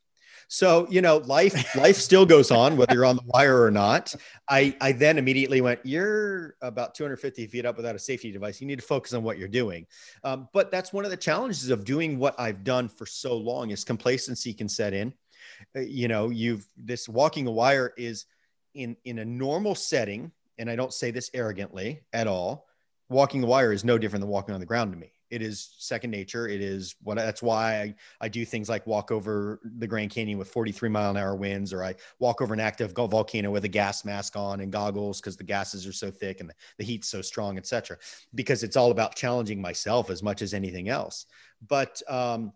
So, 0.53 0.89
you 0.91 1.01
know, 1.01 1.19
life 1.19 1.77
life 1.77 1.95
still 1.95 2.27
goes 2.27 2.51
on 2.51 2.77
whether 2.77 2.93
you're 2.93 3.05
on 3.05 3.15
the 3.15 3.23
wire 3.25 3.63
or 3.63 3.71
not. 3.71 4.13
I 4.49 4.77
I 4.81 4.91
then 4.91 5.17
immediately 5.17 5.61
went, 5.61 5.79
you're 5.85 6.57
about 6.61 6.97
250 6.97 7.47
feet 7.47 7.65
up 7.65 7.77
without 7.77 7.95
a 7.95 8.01
safety 8.01 8.33
device. 8.33 8.61
You 8.61 8.67
need 8.67 8.81
to 8.81 8.85
focus 8.85 9.13
on 9.13 9.23
what 9.23 9.39
you're 9.39 9.47
doing. 9.47 9.87
Um, 10.25 10.49
but 10.53 10.73
that's 10.73 10.93
one 10.93 11.05
of 11.05 11.13
the 11.13 11.17
challenges 11.17 11.71
of 11.71 11.85
doing 11.85 12.19
what 12.19 12.35
I've 12.39 12.65
done 12.65 12.89
for 12.89 13.07
so 13.07 13.37
long 13.37 13.71
is 13.71 13.85
complacency 13.85 14.53
can 14.53 14.69
set 14.69 14.93
in. 14.93 15.15
Uh, 15.77 15.81
you 15.81 16.09
know, 16.09 16.31
you've 16.31 16.67
this 16.77 17.09
walking 17.09 17.47
a 17.47 17.53
wire 17.53 17.95
is 17.97 18.27
in 18.75 18.97
in 19.05 19.21
a 19.21 19.25
normal 19.25 19.77
setting, 19.77 20.33
and 20.59 20.69
I 20.69 20.75
don't 20.75 20.93
say 20.93 21.13
this 21.13 21.31
arrogantly 21.33 22.01
at 22.13 22.27
all. 22.27 22.67
Walking 23.09 23.45
a 23.45 23.47
wire 23.47 23.73
is 23.73 23.85
no 23.85 23.99
different 23.99 24.23
than 24.23 24.31
walking 24.31 24.53
on 24.53 24.61
the 24.61 24.67
ground 24.67 24.93
to 24.93 24.99
me. 24.99 25.13
It 25.31 25.43
is 25.43 25.75
second 25.79 26.11
nature. 26.11 26.49
It 26.49 26.61
is 26.61 26.97
what 27.03 27.17
that's 27.17 27.43
why 27.43 27.81
I, 27.81 27.95
I 28.21 28.29
do 28.29 28.45
things 28.45 28.69
like 28.69 28.87
walk 28.87 29.13
over 29.13 29.61
the 29.79 29.87
Grand 29.87 30.11
Canyon 30.11 30.39
with 30.39 30.49
43 30.49 30.89
mile 30.89 31.11
an 31.11 31.17
hour 31.17 31.37
winds, 31.37 31.73
or 31.73 31.85
I 31.85 31.95
walk 32.19 32.43
over 32.43 32.53
an 32.53 32.61
active 32.61 32.93
volcano 32.93 33.51
with 33.51 33.65
a 33.65 33.69
gas 33.69 34.05
mask 34.05 34.37
on 34.37 34.61
and 34.61 34.73
goggles 34.73 35.21
because 35.21 35.37
the 35.37 35.45
gases 35.45 35.87
are 35.87 35.93
so 35.93 36.11
thick 36.11 36.41
and 36.41 36.51
the, 36.51 36.55
the 36.79 36.85
heat's 36.85 37.09
so 37.09 37.23
strong, 37.23 37.59
etc. 37.59 37.97
Because 38.35 38.63
it's 38.65 38.77
all 38.77 38.91
about 38.91 39.15
challenging 39.15 39.61
myself 39.61 40.11
as 40.11 40.23
much 40.23 40.43
as 40.43 40.53
anything 40.53 40.89
else. 40.89 41.27
But 41.69 42.03
um, 42.09 42.53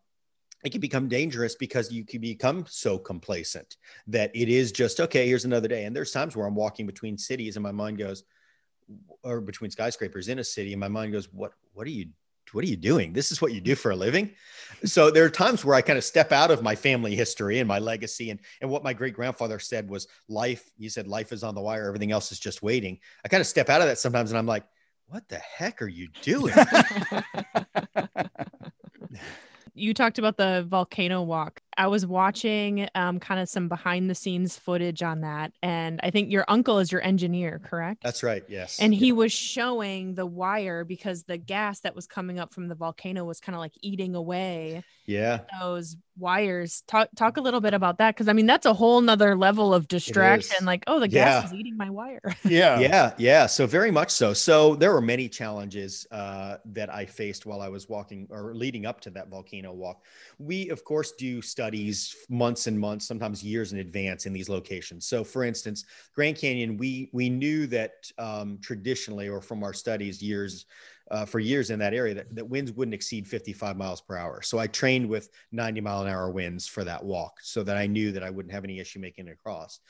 it 0.65 0.73
can 0.73 0.81
become 0.81 1.09
dangerous 1.09 1.55
because 1.55 1.93
you 1.93 2.05
can 2.05 2.21
become 2.21 2.65
so 2.69 2.99
complacent 2.99 3.77
that 4.09 4.35
it 4.35 4.49
is 4.49 4.73
just 4.73 4.99
okay. 4.99 5.29
Here's 5.29 5.45
another 5.45 5.69
day. 5.69 5.85
And 5.85 5.95
there's 5.95 6.11
times 6.11 6.35
where 6.35 6.47
I'm 6.47 6.55
walking 6.55 6.87
between 6.87 7.19
cities 7.19 7.57
and 7.57 7.63
my 7.63 7.73
mind 7.73 7.99
goes, 7.99 8.25
or 9.23 9.41
between 9.41 9.71
skyscrapers 9.71 10.29
in 10.29 10.39
a 10.41 10.45
city, 10.45 10.73
and 10.73 10.81
my 10.81 10.89
mind 10.89 11.13
goes, 11.13 11.33
"What? 11.33 11.53
What 11.73 11.87
are 11.87 11.91
you 11.91 12.09
what 12.55 12.65
are 12.65 12.69
you 12.69 12.77
doing? 12.77 13.13
This 13.13 13.33
is 13.33 13.43
what 13.43 13.53
you 13.53 13.61
do 13.61 13.75
for 13.75 13.91
a 13.91 13.97
living. 13.97 14.31
So 14.85 15.11
there 15.11 15.25
are 15.25 15.31
times 15.31 15.65
where 15.65 15.75
I 15.75 15.83
kind 15.83 15.97
of 15.97 16.05
step 16.05 16.33
out 16.33 16.51
of 16.51 16.63
my 16.63 16.75
family 16.75 17.15
history 17.15 17.59
and 17.59 17.69
my 17.69 17.79
legacy 17.79 18.31
and, 18.31 18.41
and 18.61 18.71
what 18.71 18.85
my 18.85 18.93
great 18.93 19.15
grandfather 19.15 19.59
said 19.59 19.89
was 19.89 20.09
life. 20.29 20.71
He 20.79 20.89
said, 20.89 21.07
life 21.07 21.33
is 21.33 21.43
on 21.43 21.55
the 21.55 21.61
wire. 21.61 21.87
Everything 21.87 22.13
else 22.13 22.33
is 22.33 22.39
just 22.39 22.63
waiting. 22.63 22.99
I 23.25 23.29
kind 23.29 23.41
of 23.41 23.47
step 23.47 23.69
out 23.69 23.81
of 23.81 23.87
that 23.87 23.99
sometimes 23.99 24.31
and 24.31 24.39
I'm 24.39 24.47
like, 24.47 24.65
what 25.07 25.29
the 25.29 25.39
heck 25.39 25.83
are 25.83 25.89
you 25.89 26.09
doing? 26.23 26.55
you 29.75 29.95
talked 29.95 30.19
about 30.19 30.37
the 30.37 30.67
volcano 30.69 31.23
walk. 31.23 31.61
I 31.77 31.87
was 31.89 32.07
watching 32.07 32.89
um, 32.95 33.21
kind 33.21 33.41
of 33.41 33.49
some 33.49 33.69
behind 33.69 34.09
the 34.09 34.15
scenes 34.15 34.57
footage 34.57 35.03
on 35.03 35.23
that. 35.23 35.53
And 35.63 36.01
I 36.03 36.11
think 36.11 36.31
your 36.31 36.45
uncle 36.49 36.79
is 36.79 36.93
your 36.93 37.03
engineer, 37.03 37.61
correct? 37.65 38.03
That's 38.03 38.23
right. 38.23 38.45
Yes. 38.49 38.79
and 38.81 38.95
he 38.95 39.13
was 39.13 39.33
showing 39.33 40.15
the 40.15 40.27
wire 40.27 40.85
because 40.85 41.25
the 41.25 41.39
gas 41.39 41.81
that 41.81 41.95
was 41.95 42.07
coming 42.07 42.39
up 42.39 42.55
from 42.55 42.69
the 42.69 42.75
volcano 42.75 43.25
was 43.25 43.41
kind 43.41 43.55
of 43.55 43.61
like 43.61 43.73
eating 43.81 44.15
away 44.15 44.83
yeah. 45.07 45.41
those 45.61 45.97
wires. 46.17 46.83
Talk 46.87 47.09
talk 47.17 47.37
a 47.37 47.41
little 47.41 47.61
bit 47.61 47.75
about 47.75 47.99
that 47.99 48.15
because 48.15 48.29
I 48.29 48.33
mean 48.33 48.47
that's 48.47 48.67
a 48.67 48.73
whole 48.73 49.01
nother 49.01 49.37
level 49.37 49.75
of 49.75 49.89
distraction. 49.89 50.65
Like, 50.65 50.85
oh, 50.87 51.01
the 51.01 51.09
gas 51.09 51.43
Yeah. 51.43 51.47
is 51.47 51.55
eating 51.55 51.77
my 51.77 51.91
wire. 51.91 52.21
Yeah. 52.45 52.79
Yeah, 52.79 53.13
yeah. 53.19 53.47
So 53.47 53.67
very 53.67 53.91
much 53.91 54.11
so. 54.11 54.33
So 54.33 54.77
there 54.77 54.93
were 54.93 55.01
many 55.01 55.29
challenges 55.29 56.07
uh, 56.11 56.59
that 56.67 56.93
I 56.93 57.05
faced 57.07 57.47
while 57.47 57.61
I 57.61 57.69
was 57.69 57.89
walking 57.89 58.29
or 58.31 58.55
leading 58.55 58.87
up 58.87 59.01
to 59.03 59.11
that 59.11 59.29
volcano 59.29 59.73
walk. 59.73 60.05
We 60.39 60.69
of 60.69 60.85
course 60.85 61.13
do 61.13 61.43
study 61.43 61.64
studies 61.65 62.15
months 62.29 62.67
and 62.67 62.79
months, 62.79 63.07
sometimes 63.07 63.43
years 63.43 63.73
in 63.73 63.79
advance 63.79 64.27
in 64.27 64.35
these 64.35 64.51
locations. 64.51 65.07
So, 65.07 65.25
for 65.25 65.45
instance, 65.45 65.87
Grand 66.15 66.37
Canyon, 66.37 66.77
we 66.77 67.09
we 67.13 67.31
knew 67.31 67.67
that 67.69 67.93
um, 68.19 68.59
traditionally, 68.61 69.31
or 69.31 69.41
from 69.41 69.63
our 69.65 69.73
studies, 69.73 70.23
years 70.23 70.67
uh, 71.11 71.25
for 71.25 71.39
years 71.39 71.71
in 71.71 71.79
that 71.79 71.95
area, 71.95 72.15
that, 72.15 72.35
that 72.35 72.47
winds 72.47 72.73
wouldn't 72.73 72.95
exceed 72.95 73.27
55 73.27 73.77
miles 73.79 74.01
per 74.03 74.17
hour. 74.17 74.43
So 74.43 74.59
I 74.59 74.67
trained 74.67 75.09
with 75.09 75.31
90 75.53 75.81
mile 75.81 76.03
an 76.03 76.09
hour 76.09 76.31
winds 76.31 76.67
for 76.67 76.85
that 76.85 77.03
walk, 77.03 77.39
so 77.41 77.63
that 77.63 77.79
I 77.79 77.87
knew 77.87 78.13
that 78.13 78.23
I 78.23 78.29
wouldn't 78.29 78.53
have 78.53 78.65
any 78.65 78.79
issue 78.79 79.01
making 79.01 79.29
it 79.29 79.33
across. 79.33 79.81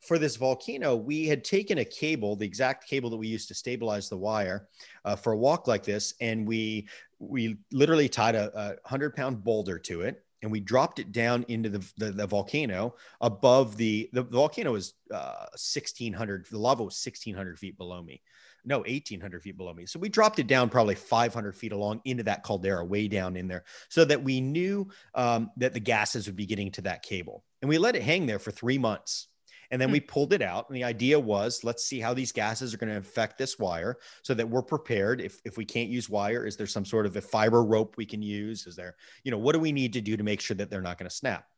For 0.00 0.18
this 0.18 0.36
volcano, 0.36 0.94
we 0.94 1.26
had 1.26 1.42
taken 1.42 1.78
a 1.78 1.84
cable, 1.84 2.36
the 2.36 2.46
exact 2.46 2.86
cable 2.86 3.10
that 3.10 3.16
we 3.16 3.26
used 3.26 3.48
to 3.48 3.54
stabilize 3.54 4.08
the 4.08 4.18
wire 4.18 4.68
uh, 5.04 5.16
for 5.16 5.32
a 5.32 5.36
walk 5.36 5.66
like 5.66 5.82
this, 5.82 6.14
and 6.20 6.46
we 6.46 6.86
we 7.18 7.56
literally 7.72 8.08
tied 8.08 8.36
a, 8.36 8.76
a 8.84 8.88
hundred 8.88 9.16
pound 9.16 9.42
boulder 9.42 9.78
to 9.78 10.02
it 10.02 10.23
and 10.44 10.52
we 10.52 10.60
dropped 10.60 10.98
it 10.98 11.10
down 11.10 11.44
into 11.48 11.70
the, 11.70 11.92
the, 11.96 12.12
the 12.12 12.26
volcano 12.26 12.94
above 13.22 13.78
the, 13.78 14.10
the, 14.12 14.22
volcano 14.22 14.72
was 14.72 14.92
uh, 15.10 15.46
1600 15.52 16.46
the 16.50 16.58
lava 16.58 16.84
was 16.84 17.02
1600 17.02 17.58
feet 17.58 17.78
below 17.78 18.02
me. 18.02 18.20
No 18.66 18.80
1800 18.80 19.42
feet 19.42 19.56
below 19.56 19.72
me. 19.72 19.86
So 19.86 19.98
we 19.98 20.08
dropped 20.10 20.38
it 20.38 20.46
down 20.46 20.68
probably 20.68 20.94
500 20.94 21.54
feet 21.56 21.72
along 21.72 22.02
into 22.04 22.22
that 22.24 22.42
caldera 22.42 22.84
way 22.84 23.08
down 23.08 23.36
in 23.36 23.48
there 23.48 23.64
so 23.88 24.04
that 24.04 24.22
we 24.22 24.40
knew 24.40 24.88
um, 25.14 25.50
that 25.56 25.72
the 25.72 25.80
gases 25.80 26.26
would 26.26 26.36
be 26.36 26.46
getting 26.46 26.70
to 26.72 26.82
that 26.82 27.02
cable. 27.02 27.42
And 27.62 27.68
we 27.68 27.78
let 27.78 27.96
it 27.96 28.02
hang 28.02 28.26
there 28.26 28.38
for 28.38 28.50
three 28.50 28.78
months 28.78 29.28
and 29.74 29.80
then 29.80 29.88
hmm. 29.88 29.94
we 29.94 30.00
pulled 30.00 30.32
it 30.32 30.40
out. 30.40 30.68
And 30.68 30.76
the 30.76 30.84
idea 30.84 31.18
was 31.18 31.64
let's 31.64 31.84
see 31.84 31.98
how 31.98 32.14
these 32.14 32.30
gases 32.30 32.72
are 32.72 32.76
going 32.76 32.92
to 32.92 32.98
affect 32.98 33.38
this 33.38 33.58
wire 33.58 33.98
so 34.22 34.32
that 34.32 34.48
we're 34.48 34.62
prepared. 34.62 35.20
If, 35.20 35.40
if 35.44 35.56
we 35.56 35.64
can't 35.64 35.90
use 35.90 36.08
wire, 36.08 36.46
is 36.46 36.56
there 36.56 36.68
some 36.68 36.84
sort 36.84 37.06
of 37.06 37.16
a 37.16 37.20
fiber 37.20 37.64
rope 37.64 37.96
we 37.96 38.06
can 38.06 38.22
use? 38.22 38.68
Is 38.68 38.76
there, 38.76 38.94
you 39.24 39.32
know, 39.32 39.38
what 39.38 39.52
do 39.52 39.58
we 39.58 39.72
need 39.72 39.92
to 39.94 40.00
do 40.00 40.16
to 40.16 40.22
make 40.22 40.40
sure 40.40 40.56
that 40.58 40.70
they're 40.70 40.80
not 40.80 40.96
going 40.96 41.08
to 41.08 41.14
snap? 41.14 41.48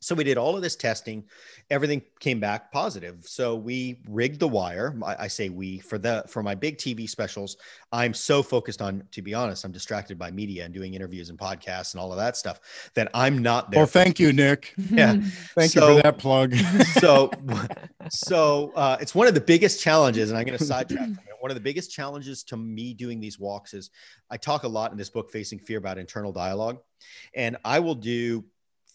So 0.00 0.14
we 0.14 0.24
did 0.24 0.36
all 0.36 0.56
of 0.56 0.62
this 0.62 0.76
testing. 0.76 1.24
Everything 1.70 2.02
came 2.20 2.38
back 2.38 2.70
positive. 2.70 3.24
So 3.24 3.56
we 3.56 4.00
rigged 4.08 4.40
the 4.40 4.48
wire. 4.48 4.94
I, 5.04 5.24
I, 5.24 5.26
say 5.26 5.48
we 5.48 5.78
for 5.78 5.98
the 5.98 6.24
for 6.28 6.42
my 6.42 6.54
big 6.54 6.78
TV 6.78 7.08
specials. 7.08 7.56
I'm 7.92 8.14
so 8.14 8.42
focused 8.42 8.82
on, 8.82 9.02
to 9.12 9.22
be 9.22 9.34
honest, 9.34 9.64
I'm 9.64 9.72
distracted 9.72 10.18
by 10.18 10.30
media 10.30 10.64
and 10.64 10.74
doing 10.74 10.94
interviews 10.94 11.30
and 11.30 11.38
podcasts 11.38 11.94
and 11.94 12.00
all 12.00 12.12
of 12.12 12.18
that 12.18 12.36
stuff 12.36 12.60
that 12.94 13.10
I'm 13.14 13.38
not 13.38 13.70
there. 13.70 13.80
Well, 13.80 13.86
thank 13.86 14.20
you, 14.20 14.32
Nick. 14.32 14.74
Yeah, 14.96 15.20
thank 15.54 15.72
so, 15.72 15.88
you 15.88 15.96
for 15.96 16.02
that 16.02 16.16
plug. 16.18 16.54
so, 17.00 17.30
so 18.08 18.72
uh, 18.76 18.96
it's 19.00 19.14
one 19.14 19.26
of 19.26 19.34
the 19.34 19.40
biggest 19.40 19.80
challenges, 19.82 20.30
and 20.30 20.38
I'm 20.38 20.46
going 20.46 20.56
to 20.56 20.64
sidetrack. 20.64 21.10
One 21.40 21.50
of 21.50 21.54
the 21.54 21.60
biggest 21.60 21.90
challenges 21.90 22.42
to 22.44 22.56
me 22.56 22.94
doing 22.94 23.20
these 23.20 23.38
walks 23.38 23.74
is 23.74 23.90
I 24.30 24.36
talk 24.36 24.62
a 24.62 24.68
lot 24.68 24.92
in 24.92 24.96
this 24.96 25.10
book, 25.10 25.30
Facing 25.30 25.58
Fear, 25.58 25.78
about 25.78 25.98
internal 25.98 26.32
dialogue, 26.32 26.78
and 27.34 27.56
I 27.64 27.80
will 27.80 27.94
do 27.94 28.44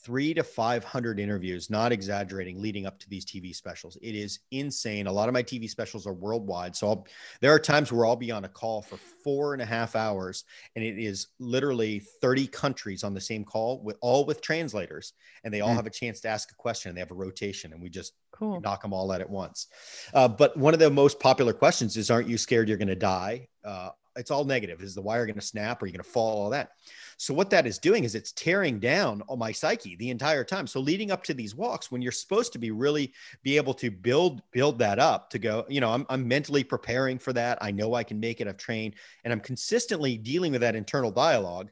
three 0.03 0.33
to 0.33 0.43
500 0.43 1.19
interviews, 1.19 1.69
not 1.69 1.91
exaggerating, 1.91 2.59
leading 2.61 2.85
up 2.85 2.99
to 2.99 3.09
these 3.09 3.25
TV 3.25 3.55
specials. 3.55 3.97
It 4.01 4.15
is 4.15 4.39
insane. 4.51 5.07
A 5.07 5.11
lot 5.11 5.29
of 5.29 5.33
my 5.33 5.43
TV 5.43 5.69
specials 5.69 6.07
are 6.07 6.13
worldwide. 6.13 6.75
So 6.75 6.87
I'll, 6.87 7.07
there 7.39 7.53
are 7.53 7.59
times 7.59 7.91
where 7.91 8.05
I'll 8.05 8.15
be 8.15 8.31
on 8.31 8.45
a 8.45 8.49
call 8.49 8.81
for 8.81 8.97
four 9.23 9.53
and 9.53 9.61
a 9.61 9.65
half 9.65 9.95
hours, 9.95 10.43
and 10.75 10.83
it 10.83 10.97
is 10.97 11.27
literally 11.39 11.99
30 12.21 12.47
countries 12.47 13.03
on 13.03 13.13
the 13.13 13.21
same 13.21 13.43
call 13.43 13.83
with 13.83 13.97
all 14.01 14.25
with 14.25 14.41
translators, 14.41 15.13
and 15.43 15.53
they 15.53 15.61
all 15.61 15.71
mm. 15.71 15.75
have 15.75 15.87
a 15.87 15.91
chance 15.91 16.19
to 16.21 16.29
ask 16.29 16.51
a 16.51 16.55
question. 16.55 16.95
They 16.95 17.01
have 17.01 17.11
a 17.11 17.15
rotation, 17.15 17.73
and 17.73 17.81
we 17.81 17.89
just 17.89 18.13
cool. 18.31 18.59
knock 18.61 18.81
them 18.81 18.93
all 18.93 19.11
out 19.11 19.21
at 19.21 19.29
once. 19.29 19.67
Uh, 20.13 20.27
but 20.27 20.57
one 20.57 20.73
of 20.73 20.79
the 20.79 20.89
most 20.89 21.19
popular 21.19 21.53
questions 21.53 21.95
is 21.95 22.09
Aren't 22.09 22.27
you 22.27 22.37
scared 22.37 22.67
you're 22.67 22.77
going 22.77 22.87
to 22.87 22.95
die? 22.95 23.47
Uh, 23.63 23.89
it's 24.15 24.31
all 24.31 24.43
negative. 24.43 24.81
Is 24.81 24.95
the 24.95 25.01
wire 25.01 25.25
going 25.25 25.39
to 25.39 25.45
snap? 25.45 25.81
Are 25.81 25.85
you 25.85 25.91
going 25.91 26.03
to 26.03 26.09
fall? 26.09 26.43
All 26.43 26.49
that. 26.51 26.71
So 27.17 27.33
what 27.33 27.49
that 27.51 27.67
is 27.67 27.77
doing 27.77 28.03
is 28.03 28.15
it's 28.15 28.31
tearing 28.31 28.79
down 28.79 29.21
on 29.29 29.37
my 29.37 29.51
psyche 29.51 29.95
the 29.95 30.09
entire 30.09 30.43
time. 30.43 30.67
So 30.67 30.79
leading 30.79 31.11
up 31.11 31.23
to 31.25 31.33
these 31.33 31.55
walks, 31.55 31.91
when 31.91 32.01
you're 32.01 32.11
supposed 32.11 32.51
to 32.53 32.59
be 32.59 32.71
really 32.71 33.13
be 33.43 33.57
able 33.57 33.73
to 33.75 33.91
build 33.91 34.41
build 34.51 34.79
that 34.79 34.99
up 34.99 35.29
to 35.31 35.39
go, 35.39 35.65
you 35.69 35.81
know, 35.81 35.91
I'm 35.91 36.05
I'm 36.09 36.27
mentally 36.27 36.63
preparing 36.63 37.19
for 37.19 37.33
that. 37.33 37.57
I 37.61 37.71
know 37.71 37.93
I 37.93 38.03
can 38.03 38.19
make 38.19 38.41
it. 38.41 38.47
I've 38.47 38.57
trained, 38.57 38.95
and 39.23 39.31
I'm 39.31 39.39
consistently 39.39 40.17
dealing 40.17 40.51
with 40.51 40.61
that 40.61 40.75
internal 40.75 41.11
dialogue. 41.11 41.69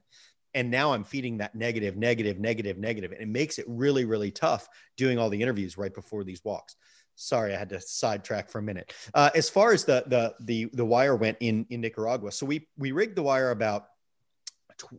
And 0.56 0.72
now 0.72 0.94
I'm 0.94 1.04
feeding 1.04 1.38
that 1.38 1.54
negative, 1.54 1.96
negative, 1.96 2.40
negative, 2.40 2.80
negative, 2.80 3.12
and 3.12 3.22
it 3.22 3.28
makes 3.28 3.60
it 3.60 3.66
really, 3.68 4.06
really 4.06 4.32
tough 4.32 4.68
doing 4.98 5.20
all 5.20 5.30
the 5.30 5.40
interviews 5.40 5.78
right 5.78 5.94
before 5.94 6.24
these 6.24 6.44
walks 6.44 6.76
sorry, 7.20 7.54
I 7.54 7.58
had 7.58 7.70
to 7.70 7.82
sidetrack 7.82 8.50
for 8.50 8.60
a 8.60 8.64
minute. 8.64 8.94
Uh, 9.14 9.30
as 9.36 9.50
far 9.50 9.74
as 9.74 9.84
the 9.84 10.04
the 10.08 10.34
the 10.40 10.70
the 10.74 10.86
wire 10.86 11.16
went 11.16 11.38
in 11.42 11.66
in 11.70 11.82
Nicaragua, 11.82 12.32
so 12.32 12.46
we 12.46 12.68
we 12.78 12.92
rigged 12.92 13.16
the 13.16 13.24
wire 13.24 13.52
about 13.52 13.86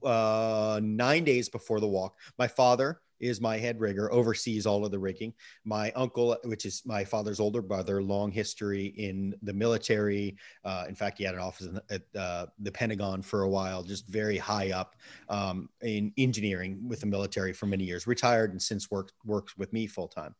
uh, 0.05 0.79
nine 0.83 1.25
days 1.25 1.49
before 1.49 1.81
the 1.81 1.89
walk. 1.89 2.17
My 2.39 2.47
father 2.47 3.01
is 3.21 3.41
my 3.41 3.59
head 3.59 3.81
rigger, 3.81 4.13
oversees 4.13 4.67
all 4.67 4.85
of 4.85 4.91
the 4.91 4.99
rigging. 4.99 5.33
My 5.65 5.93
uncle, 5.93 6.37
which 6.45 6.65
is 6.65 6.83
my 6.85 7.05
father's 7.05 7.41
older 7.41 7.63
brother, 7.63 8.03
long 8.03 8.31
history 8.31 8.87
in 8.97 9.35
the 9.43 9.53
military. 9.53 10.37
Uh, 10.65 10.85
in 10.89 10.95
fact, 10.95 11.19
he 11.19 11.25
had 11.25 11.35
an 11.35 11.41
office 11.41 11.67
the, 11.67 11.83
at 11.95 12.21
uh, 12.21 12.47
the 12.59 12.73
Pentagon 12.73 13.23
for 13.23 13.43
a 13.43 13.49
while, 13.49 13.83
just 13.83 14.09
very 14.09 14.39
high 14.39 14.73
up 14.73 14.97
um, 15.29 15.69
in 15.83 16.13
engineering 16.17 16.81
with 16.89 17.01
the 17.01 17.07
military 17.07 17.53
for 17.53 17.67
many 17.67 17.85
years. 17.85 18.07
Retired 18.07 18.53
and 18.53 18.61
since 18.61 18.91
worked 18.91 19.13
works 19.25 19.57
with 19.57 19.73
me 19.73 19.87
full 19.87 20.09
time, 20.09 20.35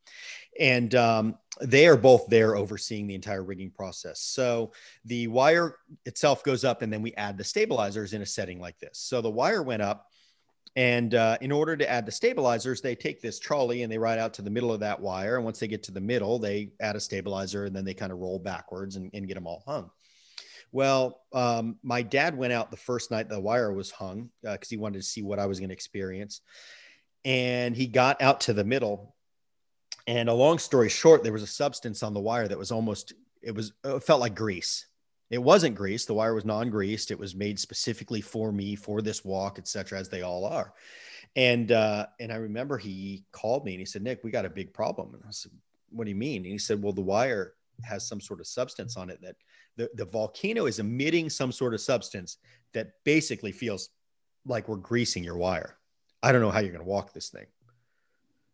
and 0.59 0.95
um, 0.95 1.39
they 1.61 1.87
are 1.87 1.97
both 1.97 2.27
there 2.29 2.57
overseeing 2.57 3.07
the 3.07 3.15
entire 3.15 3.45
rigging 3.45 3.71
process. 3.71 4.21
So 4.21 4.73
the 5.05 5.27
wire 5.27 5.77
itself 6.07 6.43
goes 6.43 6.65
up, 6.65 6.83
and 6.83 6.93
then 6.93 7.03
we 7.03 7.15
add 7.15 7.37
the 7.37 7.45
stabilizers 7.45 8.13
in 8.13 8.23
a 8.23 8.27
setting 8.27 8.61
like 8.61 8.79
this. 8.79 8.99
So 8.99 9.21
the 9.21 9.31
wire 9.31 9.63
went 9.63 9.83
up 9.83 10.07
and 10.77 11.15
uh, 11.15 11.37
in 11.41 11.51
order 11.51 11.77
to 11.77 11.91
add 11.91 12.07
the 12.07 12.13
stabilizers, 12.13 12.81
they 12.81 12.95
take 12.95 13.21
this 13.21 13.39
trolley 13.39 13.83
and 13.83 13.91
they 13.91 13.99
ride 13.99 14.19
out 14.19 14.35
to 14.35 14.43
the 14.43 14.51
middle 14.51 14.73
of 14.73 14.81
that 14.81 15.01
wire. 15.01 15.37
And 15.37 15.45
once 15.45 15.59
they 15.59 15.67
get 15.67 15.83
to 15.85 15.93
the 15.93 16.01
middle, 16.01 16.39
they 16.39 16.71
add 16.81 16.97
a 16.97 17.01
stabilizer 17.01 17.65
and 17.65 17.75
then 17.75 17.85
they 17.85 17.95
kind 17.95 18.13
of 18.13 18.19
roll 18.19 18.39
backwards 18.39 18.97
and, 18.97 19.11
and 19.13 19.27
get 19.27 19.35
them 19.35 19.47
all 19.47 19.65
hung. 19.67 19.91
Well, 20.73 21.23
um, 21.33 21.79
my 21.83 22.03
dad 22.03 22.37
went 22.37 22.53
out 22.53 22.71
the 22.71 22.77
first 22.77 23.11
night 23.11 23.29
the 23.29 23.41
wire 23.41 23.73
was 23.73 23.91
hung 23.91 24.31
because 24.43 24.69
uh, 24.69 24.71
he 24.71 24.77
wanted 24.77 24.99
to 24.99 25.05
see 25.05 25.23
what 25.23 25.41
I 25.41 25.47
was 25.47 25.59
going 25.59 25.71
to 25.71 25.75
experience. 25.75 26.41
And 27.25 27.75
he 27.75 27.89
got 27.89 28.23
out 28.23 28.43
to 28.43 28.53
the 28.53 28.65
middle. 28.65 29.17
And 30.07 30.29
a 30.29 30.35
long 30.35 30.59
story 30.59 30.89
short, 30.89 31.25
there 31.25 31.33
was 31.33 31.43
a 31.43 31.49
substance 31.49 32.05
on 32.05 32.15
the 32.15 32.21
wire 32.21 32.47
that 32.47 32.57
was 32.57 32.71
almost, 32.71 33.13
it 33.43 33.55
was, 33.55 33.73
it 33.85 34.05
felt 34.05 34.21
like 34.21 34.37
grease 34.37 34.87
it 35.31 35.39
wasn't 35.39 35.77
greased. 35.77 36.09
The 36.09 36.15
wire 36.15 36.35
was 36.35 36.45
non-greased. 36.45 37.11
It 37.11 37.19
was 37.19 37.35
made 37.35 37.59
specifically 37.59 38.21
for 38.21 38.51
me 38.53 38.75
for 38.75 39.01
this 39.01 39.25
walk, 39.25 39.59
etc., 39.59 39.99
as 39.99 40.09
they 40.09 40.23
all 40.23 40.45
are. 40.45 40.75
And 41.37 41.71
uh, 41.71 42.07
and 42.19 42.33
I 42.33 42.37
remember 42.37 42.77
he 42.77 43.25
called 43.31 43.65
me 43.65 43.73
and 43.73 43.81
he 43.81 43.87
said, 43.87 44.03
Nick, 44.03 44.25
we 44.25 44.33
got 44.33 44.45
a 44.45 44.51
big 44.51 44.75
problem. 44.75 45.15
And 45.15 45.23
I 45.27 45.31
said, 45.31 45.53
What 45.91 46.05
do 46.05 46.11
you 46.11 46.17
mean? 46.17 46.43
And 46.43 46.53
he 46.53 46.59
said, 46.59 46.83
Well, 46.83 46.93
the 46.93 47.01
wire 47.01 47.55
has 47.85 48.07
some 48.07 48.21
sort 48.21 48.41
of 48.41 48.47
substance 48.47 48.97
on 48.97 49.09
it 49.09 49.21
that 49.23 49.37
the, 49.77 49.89
the 49.95 50.05
volcano 50.05 50.67
is 50.67 50.81
emitting 50.81 51.31
some 51.31 51.53
sort 51.53 51.73
of 51.73 51.81
substance 51.81 52.39
that 52.75 52.93
basically 53.05 53.53
feels 53.53 53.91
like 54.45 54.69
we're 54.69 54.77
greasing 54.77 55.23
your 55.23 55.37
wire. 55.37 55.79
I 56.23 56.33
don't 56.33 56.41
know 56.41 56.51
how 56.51 56.59
you're 56.59 56.73
going 56.73 56.85
to 56.85 56.91
walk 56.91 57.13
this 57.13 57.29
thing. 57.29 57.47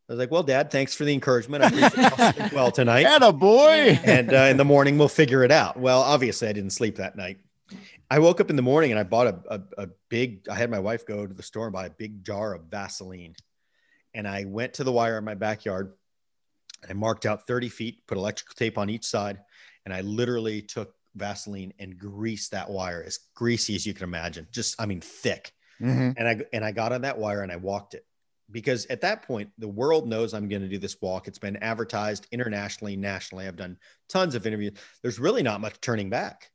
I 0.08 0.12
was 0.12 0.20
like, 0.20 0.30
well, 0.30 0.44
dad, 0.44 0.70
thanks 0.70 0.94
for 0.94 1.04
the 1.04 1.12
encouragement. 1.12 1.64
I 1.64 1.66
appreciate 1.66 2.52
well 2.52 2.70
tonight. 2.70 3.06
a 3.22 3.32
boy. 3.32 3.98
and 4.04 4.32
uh, 4.32 4.46
in 4.50 4.56
the 4.56 4.64
morning, 4.64 4.98
we'll 4.98 5.08
figure 5.08 5.42
it 5.42 5.50
out. 5.50 5.76
Well, 5.76 6.00
obviously, 6.00 6.46
I 6.46 6.52
didn't 6.52 6.70
sleep 6.70 6.96
that 6.96 7.16
night. 7.16 7.38
I 8.08 8.20
woke 8.20 8.40
up 8.40 8.48
in 8.48 8.54
the 8.54 8.62
morning 8.62 8.92
and 8.92 9.00
I 9.00 9.02
bought 9.02 9.26
a, 9.26 9.40
a, 9.50 9.84
a 9.84 9.88
big, 10.08 10.48
I 10.48 10.54
had 10.54 10.70
my 10.70 10.78
wife 10.78 11.04
go 11.06 11.26
to 11.26 11.34
the 11.34 11.42
store 11.42 11.66
and 11.66 11.72
buy 11.72 11.86
a 11.86 11.90
big 11.90 12.24
jar 12.24 12.54
of 12.54 12.62
Vaseline. 12.70 13.34
And 14.14 14.28
I 14.28 14.44
went 14.44 14.74
to 14.74 14.84
the 14.84 14.92
wire 14.92 15.18
in 15.18 15.24
my 15.24 15.34
backyard 15.34 15.92
and 16.82 16.90
I 16.90 16.94
marked 16.94 17.26
out 17.26 17.48
30 17.48 17.68
feet, 17.68 18.06
put 18.06 18.16
electrical 18.16 18.54
tape 18.54 18.78
on 18.78 18.88
each 18.88 19.04
side. 19.04 19.40
And 19.84 19.92
I 19.92 20.02
literally 20.02 20.62
took 20.62 20.94
Vaseline 21.16 21.72
and 21.80 21.98
greased 21.98 22.52
that 22.52 22.70
wire 22.70 23.02
as 23.04 23.18
greasy 23.34 23.74
as 23.74 23.84
you 23.84 23.92
can 23.92 24.04
imagine. 24.04 24.46
Just, 24.52 24.80
I 24.80 24.86
mean, 24.86 25.00
thick. 25.00 25.52
Mm-hmm. 25.80 26.10
And 26.16 26.28
I, 26.28 26.40
and 26.52 26.64
I 26.64 26.70
got 26.70 26.92
on 26.92 27.00
that 27.00 27.18
wire 27.18 27.42
and 27.42 27.50
I 27.50 27.56
walked 27.56 27.94
it 27.94 28.06
because 28.50 28.86
at 28.86 29.00
that 29.00 29.22
point 29.22 29.50
the 29.58 29.68
world 29.68 30.08
knows 30.08 30.34
i'm 30.34 30.48
going 30.48 30.62
to 30.62 30.68
do 30.68 30.78
this 30.78 30.96
walk. 31.00 31.28
It's 31.28 31.38
been 31.38 31.56
advertised 31.58 32.26
internationally 32.32 32.96
nationally. 32.96 33.46
I've 33.46 33.56
done 33.56 33.76
tons 34.08 34.34
of 34.34 34.46
interviews. 34.46 34.72
There's 35.02 35.18
really 35.18 35.42
not 35.42 35.60
much 35.60 35.80
turning 35.80 36.10
back. 36.10 36.50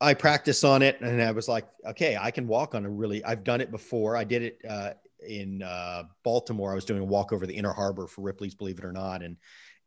I 0.00 0.14
practice 0.14 0.62
on 0.64 0.82
it 0.82 1.00
and 1.00 1.22
i 1.22 1.32
was 1.32 1.48
like 1.48 1.66
okay 1.86 2.18
i 2.20 2.30
can 2.30 2.46
walk 2.46 2.74
on 2.74 2.84
a 2.84 2.90
really 2.90 3.24
i've 3.24 3.44
done 3.44 3.60
it 3.60 3.70
before. 3.70 4.16
I 4.16 4.24
did 4.24 4.42
it 4.42 4.58
uh, 4.68 4.90
in 5.26 5.62
uh, 5.62 6.04
baltimore. 6.22 6.72
I 6.72 6.74
was 6.74 6.84
doing 6.84 7.00
a 7.00 7.04
walk 7.04 7.32
over 7.32 7.46
the 7.46 7.56
inner 7.56 7.72
harbor 7.72 8.06
for 8.06 8.22
ripley's 8.22 8.54
believe 8.54 8.78
it 8.78 8.84
or 8.84 8.92
not 8.92 9.22
and 9.22 9.36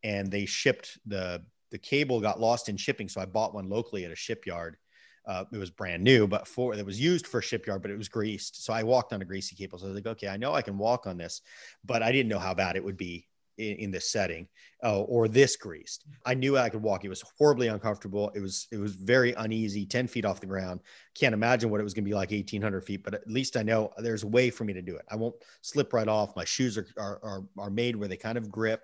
and 0.03 0.31
they 0.31 0.45
shipped 0.45 0.97
the 1.05 1.43
the 1.71 1.77
cable 1.77 2.19
got 2.21 2.39
lost 2.39 2.69
in 2.69 2.77
shipping 2.77 3.09
so 3.09 3.21
i 3.21 3.25
bought 3.25 3.53
one 3.53 3.69
locally 3.69 4.05
at 4.05 4.11
a 4.11 4.15
shipyard 4.15 4.77
uh, 5.25 5.45
it 5.51 5.57
was 5.57 5.69
brand 5.69 6.03
new, 6.03 6.27
but 6.27 6.47
for 6.47 6.73
it 6.73 6.85
was 6.85 6.99
used 6.99 7.27
for 7.27 7.41
shipyard, 7.41 7.81
but 7.81 7.91
it 7.91 7.97
was 7.97 8.09
greased. 8.09 8.63
So 8.63 8.73
I 8.73 8.83
walked 8.83 9.13
on 9.13 9.21
a 9.21 9.25
greasy 9.25 9.55
cable. 9.55 9.77
So 9.77 9.85
I 9.85 9.89
was 9.89 9.95
like, 9.95 10.07
okay, 10.07 10.27
I 10.27 10.37
know 10.37 10.53
I 10.53 10.61
can 10.61 10.77
walk 10.77 11.07
on 11.07 11.17
this, 11.17 11.41
but 11.85 12.03
I 12.03 12.11
didn't 12.11 12.29
know 12.29 12.39
how 12.39 12.53
bad 12.53 12.75
it 12.75 12.83
would 12.83 12.97
be 12.97 13.27
in, 13.59 13.75
in 13.75 13.91
this 13.91 14.11
setting 14.11 14.47
uh, 14.83 15.01
or 15.01 15.27
this 15.27 15.55
greased. 15.55 16.05
I 16.25 16.33
knew 16.33 16.57
I 16.57 16.69
could 16.69 16.81
walk. 16.81 17.05
It 17.05 17.09
was 17.09 17.23
horribly 17.37 17.67
uncomfortable. 17.67 18.31
It 18.33 18.39
was 18.39 18.67
it 18.71 18.77
was 18.77 18.95
very 18.95 19.33
uneasy, 19.33 19.85
10 19.85 20.07
feet 20.07 20.25
off 20.25 20.39
the 20.39 20.47
ground. 20.47 20.79
Can't 21.13 21.33
imagine 21.33 21.69
what 21.69 21.81
it 21.81 21.83
was 21.83 21.93
going 21.93 22.05
to 22.05 22.09
be 22.09 22.15
like 22.15 22.31
1800 22.31 22.81
feet, 22.81 23.03
but 23.03 23.13
at 23.13 23.29
least 23.29 23.57
I 23.57 23.63
know 23.63 23.91
there's 23.97 24.23
a 24.23 24.27
way 24.27 24.49
for 24.49 24.63
me 24.63 24.73
to 24.73 24.81
do 24.81 24.95
it. 24.95 25.05
I 25.09 25.15
won't 25.17 25.35
slip 25.61 25.93
right 25.93 26.07
off. 26.07 26.35
My 26.35 26.45
shoes 26.45 26.77
are 26.77 26.87
are, 26.97 27.19
are, 27.21 27.43
are 27.57 27.69
made 27.69 27.95
where 27.95 28.07
they 28.07 28.17
kind 28.17 28.37
of 28.37 28.49
grip. 28.49 28.81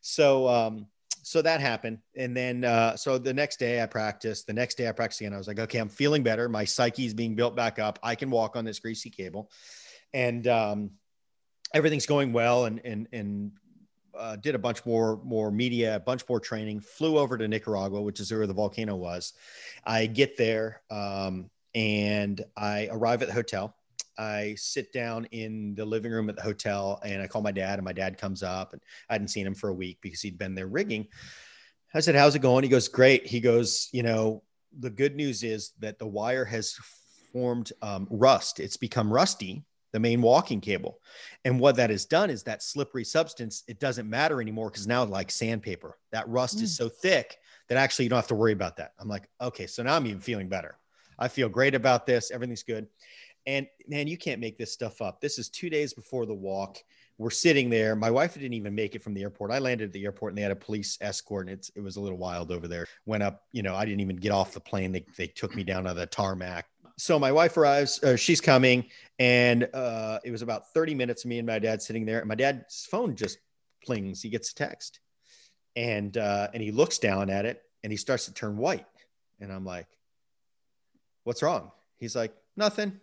So 0.00 0.48
um, 0.48 0.86
so 1.26 1.42
that 1.42 1.60
happened. 1.60 1.98
And 2.14 2.36
then, 2.36 2.62
uh, 2.62 2.94
so 2.94 3.18
the 3.18 3.34
next 3.34 3.58
day 3.58 3.82
I 3.82 3.86
practiced. 3.86 4.46
The 4.46 4.52
next 4.52 4.76
day 4.76 4.88
I 4.88 4.92
practiced 4.92 5.22
again. 5.22 5.34
I 5.34 5.38
was 5.38 5.48
like, 5.48 5.58
okay, 5.58 5.78
I'm 5.78 5.88
feeling 5.88 6.22
better. 6.22 6.48
My 6.48 6.64
psyche 6.64 7.04
is 7.04 7.14
being 7.14 7.34
built 7.34 7.56
back 7.56 7.80
up. 7.80 7.98
I 8.00 8.14
can 8.14 8.30
walk 8.30 8.54
on 8.54 8.64
this 8.64 8.78
greasy 8.78 9.10
cable, 9.10 9.50
and 10.14 10.46
um, 10.46 10.90
everything's 11.74 12.06
going 12.06 12.32
well. 12.32 12.66
And 12.66 12.80
and 12.84 13.08
and 13.12 13.50
uh, 14.16 14.36
did 14.36 14.54
a 14.54 14.58
bunch 14.60 14.86
more 14.86 15.20
more 15.24 15.50
media, 15.50 15.96
a 15.96 16.00
bunch 16.00 16.22
more 16.28 16.38
training. 16.38 16.78
Flew 16.78 17.18
over 17.18 17.36
to 17.36 17.48
Nicaragua, 17.48 18.00
which 18.02 18.20
is 18.20 18.30
where 18.30 18.46
the 18.46 18.54
volcano 18.54 18.94
was. 18.94 19.32
I 19.84 20.06
get 20.06 20.36
there 20.36 20.82
um, 20.90 21.50
and 21.74 22.40
I 22.56 22.88
arrive 22.88 23.22
at 23.22 23.28
the 23.28 23.34
hotel. 23.34 23.75
I 24.18 24.54
sit 24.56 24.92
down 24.92 25.26
in 25.26 25.74
the 25.74 25.84
living 25.84 26.12
room 26.12 26.28
at 26.28 26.36
the 26.36 26.42
hotel 26.42 27.00
and 27.04 27.22
I 27.22 27.26
call 27.26 27.42
my 27.42 27.52
dad, 27.52 27.78
and 27.78 27.84
my 27.84 27.92
dad 27.92 28.18
comes 28.18 28.42
up, 28.42 28.72
and 28.72 28.82
I 29.08 29.14
hadn't 29.14 29.28
seen 29.28 29.46
him 29.46 29.54
for 29.54 29.68
a 29.68 29.74
week 29.74 29.98
because 30.00 30.20
he'd 30.20 30.38
been 30.38 30.54
there 30.54 30.66
rigging. 30.66 31.08
I 31.94 32.00
said, 32.00 32.14
How's 32.14 32.34
it 32.34 32.40
going? 32.40 32.62
He 32.62 32.68
goes, 32.68 32.88
Great. 32.88 33.26
He 33.26 33.40
goes, 33.40 33.88
You 33.92 34.02
know, 34.02 34.42
the 34.78 34.90
good 34.90 35.16
news 35.16 35.42
is 35.42 35.72
that 35.80 35.98
the 35.98 36.06
wire 36.06 36.44
has 36.44 36.76
formed 37.32 37.72
um, 37.82 38.06
rust, 38.10 38.60
it's 38.60 38.76
become 38.76 39.12
rusty. 39.12 39.64
The 39.92 40.00
main 40.00 40.20
walking 40.20 40.60
cable. 40.60 40.98
And 41.46 41.58
what 41.58 41.76
that 41.76 41.88
has 41.88 42.04
done 42.04 42.28
is 42.28 42.42
that 42.42 42.62
slippery 42.62 43.04
substance, 43.04 43.62
it 43.66 43.80
doesn't 43.80 44.10
matter 44.10 44.42
anymore 44.42 44.68
because 44.68 44.86
now, 44.86 45.04
like 45.04 45.30
sandpaper, 45.30 45.96
that 46.12 46.28
rust 46.28 46.58
mm. 46.58 46.64
is 46.64 46.76
so 46.76 46.90
thick 46.90 47.38
that 47.68 47.78
actually 47.78 48.04
you 48.04 48.10
don't 48.10 48.18
have 48.18 48.26
to 48.26 48.34
worry 48.34 48.52
about 48.52 48.76
that. 48.76 48.92
I'm 48.98 49.08
like, 49.08 49.26
okay, 49.40 49.66
so 49.66 49.82
now 49.82 49.96
I'm 49.96 50.06
even 50.06 50.20
feeling 50.20 50.50
better. 50.50 50.76
I 51.18 51.28
feel 51.28 51.48
great 51.48 51.74
about 51.74 52.04
this. 52.04 52.30
Everything's 52.30 52.62
good. 52.62 52.88
And 53.46 53.66
man, 53.86 54.08
you 54.08 54.18
can't 54.18 54.40
make 54.40 54.58
this 54.58 54.72
stuff 54.72 55.00
up. 55.00 55.20
This 55.20 55.38
is 55.38 55.48
two 55.48 55.70
days 55.70 55.94
before 55.94 56.26
the 56.26 56.34
walk. 56.34 56.78
We're 57.18 57.30
sitting 57.30 57.70
there. 57.70 57.96
My 57.96 58.10
wife 58.10 58.34
didn't 58.34 58.52
even 58.54 58.74
make 58.74 58.94
it 58.94 59.02
from 59.02 59.14
the 59.14 59.22
airport. 59.22 59.50
I 59.50 59.58
landed 59.58 59.86
at 59.86 59.92
the 59.92 60.04
airport 60.04 60.32
and 60.32 60.38
they 60.38 60.42
had 60.42 60.50
a 60.50 60.56
police 60.56 60.98
escort. 61.00 61.48
And 61.48 61.70
it 61.74 61.80
was 61.80 61.96
a 61.96 62.00
little 62.00 62.18
wild 62.18 62.50
over 62.50 62.68
there. 62.68 62.86
Went 63.06 63.22
up, 63.22 63.44
you 63.52 63.62
know, 63.62 63.74
I 63.74 63.84
didn't 63.84 64.00
even 64.00 64.16
get 64.16 64.32
off 64.32 64.52
the 64.52 64.60
plane. 64.60 64.92
They, 64.92 65.04
they 65.16 65.28
took 65.28 65.54
me 65.54 65.64
down 65.64 65.84
to 65.84 65.94
the 65.94 66.06
tarmac. 66.06 66.66
So 66.98 67.18
my 67.18 67.30
wife 67.30 67.56
arrives, 67.56 68.02
uh, 68.02 68.16
she's 68.16 68.40
coming, 68.40 68.86
and 69.18 69.68
uh, 69.74 70.18
it 70.24 70.30
was 70.30 70.40
about 70.40 70.72
30 70.72 70.94
minutes 70.94 71.24
of 71.24 71.28
me 71.28 71.38
and 71.38 71.46
my 71.46 71.58
dad 71.58 71.82
sitting 71.82 72.06
there. 72.06 72.20
And 72.20 72.28
my 72.28 72.34
dad's 72.34 72.86
phone 72.90 73.14
just 73.14 73.38
plings. 73.84 74.22
He 74.22 74.30
gets 74.30 74.52
a 74.52 74.54
text 74.54 75.00
and, 75.76 76.16
uh, 76.16 76.48
and 76.52 76.62
he 76.62 76.72
looks 76.72 76.98
down 76.98 77.30
at 77.30 77.44
it 77.44 77.62
and 77.82 77.92
he 77.92 77.96
starts 77.96 78.24
to 78.26 78.34
turn 78.34 78.56
white. 78.56 78.86
And 79.40 79.52
I'm 79.52 79.64
like, 79.64 79.86
what's 81.24 81.42
wrong? 81.42 81.70
He's 81.98 82.16
like, 82.16 82.34
nothing. 82.56 82.98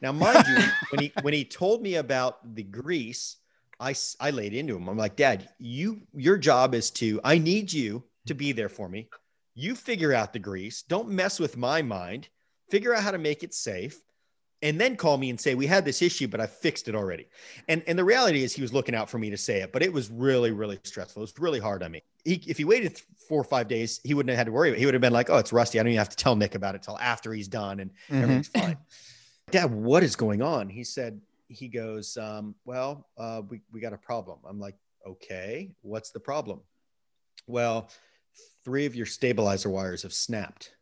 Now, 0.00 0.12
mind 0.12 0.44
you, 0.48 0.64
when 0.90 1.02
he 1.02 1.12
when 1.22 1.34
he 1.34 1.44
told 1.44 1.82
me 1.82 1.96
about 1.96 2.54
the 2.54 2.62
grease, 2.62 3.36
I 3.78 3.94
I 4.20 4.30
laid 4.30 4.54
into 4.54 4.76
him. 4.76 4.88
I'm 4.88 4.98
like, 4.98 5.16
Dad, 5.16 5.48
you 5.58 6.02
your 6.14 6.38
job 6.38 6.74
is 6.74 6.90
to 6.92 7.20
I 7.24 7.38
need 7.38 7.72
you 7.72 8.04
to 8.26 8.34
be 8.34 8.52
there 8.52 8.68
for 8.68 8.88
me. 8.88 9.08
You 9.54 9.74
figure 9.74 10.12
out 10.12 10.32
the 10.32 10.38
grease. 10.38 10.82
Don't 10.82 11.08
mess 11.08 11.40
with 11.40 11.56
my 11.56 11.82
mind. 11.82 12.28
Figure 12.70 12.94
out 12.94 13.02
how 13.02 13.10
to 13.10 13.18
make 13.18 13.42
it 13.42 13.52
safe. 13.52 14.00
And 14.62 14.78
then 14.78 14.96
call 14.96 15.16
me 15.16 15.30
and 15.30 15.40
say, 15.40 15.54
We 15.54 15.66
had 15.66 15.86
this 15.86 16.02
issue, 16.02 16.28
but 16.28 16.40
I 16.40 16.46
fixed 16.46 16.86
it 16.86 16.94
already. 16.94 17.26
And 17.66 17.82
and 17.86 17.98
the 17.98 18.04
reality 18.04 18.42
is 18.42 18.52
he 18.52 18.62
was 18.62 18.74
looking 18.74 18.94
out 18.94 19.08
for 19.08 19.18
me 19.18 19.30
to 19.30 19.36
say 19.38 19.62
it, 19.62 19.72
but 19.72 19.82
it 19.82 19.92
was 19.92 20.10
really, 20.10 20.50
really 20.50 20.78
stressful. 20.84 21.22
It 21.22 21.24
was 21.24 21.38
really 21.38 21.60
hard 21.60 21.82
on 21.82 21.90
me. 21.90 22.02
He, 22.24 22.42
if 22.46 22.58
he 22.58 22.64
waited 22.64 23.00
four 23.26 23.40
or 23.40 23.44
five 23.44 23.68
days, 23.68 24.00
he 24.04 24.12
wouldn't 24.12 24.28
have 24.30 24.36
had 24.36 24.46
to 24.46 24.52
worry 24.52 24.68
about 24.68 24.76
it. 24.76 24.80
He 24.80 24.84
would 24.84 24.94
have 24.94 25.00
been 25.00 25.14
like, 25.14 25.30
Oh, 25.30 25.38
it's 25.38 25.52
rusty. 25.52 25.80
I 25.80 25.82
don't 25.82 25.92
even 25.92 25.98
have 25.98 26.10
to 26.10 26.16
tell 26.16 26.36
Nick 26.36 26.54
about 26.54 26.74
it 26.74 26.82
till 26.82 26.98
after 26.98 27.32
he's 27.32 27.48
done 27.48 27.80
and 27.80 27.90
mm-hmm. 27.90 28.22
everything's 28.22 28.48
fine. 28.48 28.76
Dad, 29.50 29.72
what 29.72 30.02
is 30.02 30.16
going 30.16 30.42
on? 30.42 30.68
He 30.68 30.84
said, 30.84 31.20
he 31.48 31.68
goes, 31.68 32.16
um, 32.16 32.54
well, 32.64 33.06
uh, 33.18 33.42
we, 33.48 33.60
we 33.72 33.80
got 33.80 33.92
a 33.92 33.98
problem. 33.98 34.38
I'm 34.48 34.60
like, 34.60 34.76
okay, 35.06 35.74
what's 35.82 36.10
the 36.10 36.20
problem? 36.20 36.60
Well, 37.46 37.88
three 38.64 38.86
of 38.86 38.94
your 38.94 39.06
stabilizer 39.06 39.70
wires 39.70 40.02
have 40.02 40.12
snapped. 40.12 40.72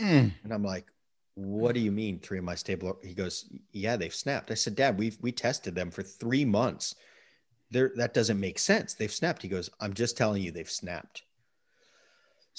Mm. 0.00 0.32
And 0.44 0.52
I'm 0.52 0.64
like, 0.64 0.86
what 1.34 1.74
do 1.74 1.80
you 1.80 1.92
mean 1.92 2.18
three 2.18 2.38
of 2.38 2.44
my 2.44 2.54
stable? 2.54 2.98
He 3.02 3.14
goes, 3.14 3.48
yeah, 3.72 3.96
they've 3.96 4.14
snapped. 4.14 4.50
I 4.50 4.54
said, 4.54 4.74
dad, 4.74 4.98
we've, 4.98 5.18
we 5.20 5.30
tested 5.30 5.74
them 5.74 5.90
for 5.90 6.02
three 6.02 6.44
months. 6.44 6.94
There, 7.70 7.92
that 7.96 8.14
doesn't 8.14 8.40
make 8.40 8.58
sense. 8.58 8.94
They've 8.94 9.12
snapped. 9.12 9.42
He 9.42 9.48
goes, 9.48 9.68
I'm 9.80 9.92
just 9.92 10.16
telling 10.16 10.42
you, 10.42 10.50
they've 10.50 10.70
snapped. 10.70 11.22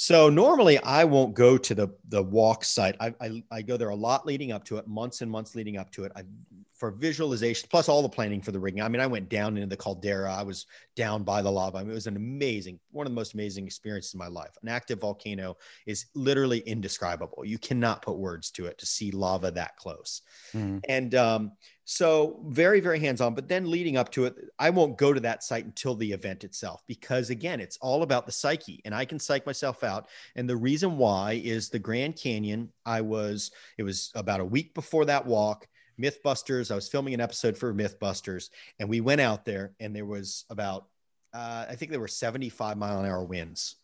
So 0.01 0.29
normally 0.29 0.79
I 0.79 1.03
won't 1.03 1.33
go 1.33 1.57
to 1.57 1.75
the 1.75 1.89
the 2.07 2.23
walk 2.23 2.63
site. 2.63 2.95
I, 3.01 3.13
I, 3.19 3.43
I 3.51 3.61
go 3.61 3.75
there 3.75 3.89
a 3.89 3.95
lot 3.95 4.25
leading 4.25 4.53
up 4.53 4.63
to 4.65 4.77
it, 4.77 4.87
months 4.87 5.19
and 5.19 5.29
months 5.29 5.55
leading 5.55 5.75
up 5.75 5.91
to 5.91 6.05
it. 6.05 6.13
I 6.15 6.23
for 6.73 6.91
visualization 6.91 7.67
plus 7.69 7.89
all 7.89 8.01
the 8.01 8.07
planning 8.07 8.41
for 8.41 8.53
the 8.53 8.59
rigging. 8.59 8.81
I 8.81 8.87
mean, 8.87 9.01
I 9.01 9.07
went 9.07 9.27
down 9.27 9.57
into 9.57 9.67
the 9.67 9.75
caldera. 9.75 10.33
I 10.33 10.43
was 10.43 10.67
down 10.95 11.23
by 11.23 11.41
the 11.41 11.51
lava. 11.51 11.79
I 11.79 11.81
mean, 11.81 11.91
it 11.91 11.95
was 11.95 12.07
an 12.07 12.15
amazing, 12.15 12.79
one 12.91 13.05
of 13.05 13.11
the 13.11 13.15
most 13.15 13.33
amazing 13.33 13.65
experiences 13.65 14.13
in 14.13 14.19
my 14.19 14.29
life. 14.29 14.57
An 14.63 14.69
active 14.69 15.01
volcano 15.01 15.57
is 15.85 16.05
literally 16.15 16.59
indescribable. 16.59 17.43
You 17.43 17.57
cannot 17.57 18.01
put 18.01 18.17
words 18.17 18.51
to 18.51 18.67
it 18.67 18.77
to 18.77 18.85
see 18.85 19.11
lava 19.11 19.51
that 19.51 19.75
close. 19.75 20.21
Mm. 20.53 20.79
And 20.87 21.15
um, 21.15 21.51
so 21.91 22.39
very, 22.45 22.79
very 22.81 22.99
hands-on. 22.99 23.33
But 23.33 23.47
then 23.47 23.71
leading 23.71 23.97
up 23.97 24.11
to 24.11 24.25
it, 24.25 24.35
I 24.59 24.69
won't 24.69 24.95
go 24.95 25.11
to 25.11 25.19
that 25.21 25.43
site 25.43 25.65
until 25.65 25.95
the 25.95 26.11
event 26.11 26.43
itself, 26.43 26.83
because 26.85 27.31
again, 27.31 27.59
it's 27.59 27.77
all 27.77 28.03
about 28.03 28.27
the 28.27 28.31
psyche 28.31 28.79
and 28.85 28.93
I 28.93 29.05
can 29.05 29.17
psych 29.17 29.43
myself 29.47 29.83
out. 29.83 30.07
And 30.35 30.47
the 30.47 30.55
reason 30.55 30.99
why 30.99 31.41
is 31.43 31.69
the 31.69 31.79
Grand 31.79 32.15
Canyon. 32.15 32.71
I 32.85 33.01
was, 33.01 33.49
it 33.79 33.83
was 33.83 34.11
about 34.13 34.39
a 34.39 34.45
week 34.45 34.75
before 34.75 35.05
that 35.05 35.25
walk 35.25 35.67
Mythbusters. 35.99 36.69
I 36.69 36.75
was 36.75 36.87
filming 36.87 37.15
an 37.15 37.21
episode 37.21 37.57
for 37.57 37.73
Mythbusters, 37.73 38.51
and 38.77 38.87
we 38.87 39.01
went 39.01 39.21
out 39.21 39.43
there, 39.43 39.73
and 39.79 39.95
there 39.95 40.05
was 40.05 40.45
about, 40.51 40.85
uh, 41.33 41.65
I 41.67 41.73
think 41.73 41.89
there 41.89 41.99
were 41.99 42.07
75 42.07 42.77
mile 42.77 42.99
an 42.99 43.09
hour 43.09 43.23
winds. 43.23 43.77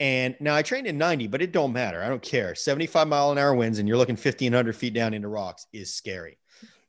And 0.00 0.34
now 0.40 0.56
I 0.56 0.62
trained 0.62 0.88
in 0.88 0.98
90, 0.98 1.28
but 1.28 1.42
it 1.42 1.52
don't 1.52 1.72
matter. 1.72 2.02
I 2.02 2.08
don't 2.08 2.20
care. 2.20 2.56
75 2.56 3.06
mile 3.06 3.30
an 3.30 3.38
hour 3.38 3.54
winds, 3.54 3.78
and 3.78 3.86
you're 3.88 3.96
looking 3.96 4.16
1500 4.16 4.74
feet 4.74 4.94
down 4.94 5.14
into 5.14 5.28
rocks 5.28 5.68
is 5.72 5.94
scary. 5.94 6.38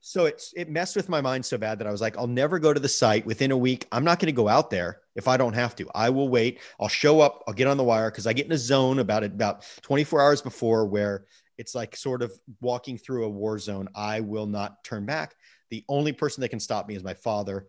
So 0.08 0.24
it's 0.24 0.54
it 0.56 0.70
messed 0.70 0.96
with 0.96 1.10
my 1.10 1.20
mind 1.20 1.46
so 1.46 1.58
bad 1.58 1.80
that 1.80 1.86
I 1.86 1.92
was 1.92 2.00
like, 2.00 2.18
I'll 2.18 2.28
never 2.28 2.60
go 2.60 2.74
to 2.74 2.80
the 2.80 2.88
site 2.88 3.26
within 3.26 3.52
a 3.52 3.58
week. 3.58 3.86
I'm 3.92 4.06
not 4.06 4.20
going 4.20 4.28
to 4.28 4.32
go 4.32 4.48
out 4.48 4.70
there 4.70 5.02
if 5.18 5.28
I 5.28 5.36
don't 5.36 5.52
have 5.52 5.76
to. 5.76 5.88
I 5.94 6.12
will 6.12 6.30
wait. 6.30 6.62
I'll 6.80 6.88
show 6.88 7.20
up. 7.20 7.44
I'll 7.46 7.54
get 7.54 7.68
on 7.68 7.76
the 7.76 7.84
wire 7.84 8.10
because 8.10 8.26
I 8.26 8.32
get 8.32 8.46
in 8.46 8.54
a 8.54 8.58
zone 8.58 9.00
about 9.00 9.26
it 9.26 9.34
about 9.34 9.66
24 9.82 10.22
hours 10.22 10.42
before 10.42 10.86
where 10.86 11.26
it's 11.58 11.76
like 11.76 11.94
sort 11.94 12.22
of 12.22 12.32
walking 12.62 12.98
through 12.98 13.26
a 13.26 13.30
war 13.30 13.60
zone. 13.60 13.90
I 13.96 14.22
will 14.22 14.46
not 14.46 14.82
turn 14.82 15.06
back. 15.06 15.36
The 15.72 15.84
only 15.90 16.14
person 16.14 16.40
that 16.40 16.50
can 16.50 16.62
stop 16.62 16.88
me 16.88 16.96
is 16.96 17.04
my 17.04 17.16
father. 17.16 17.68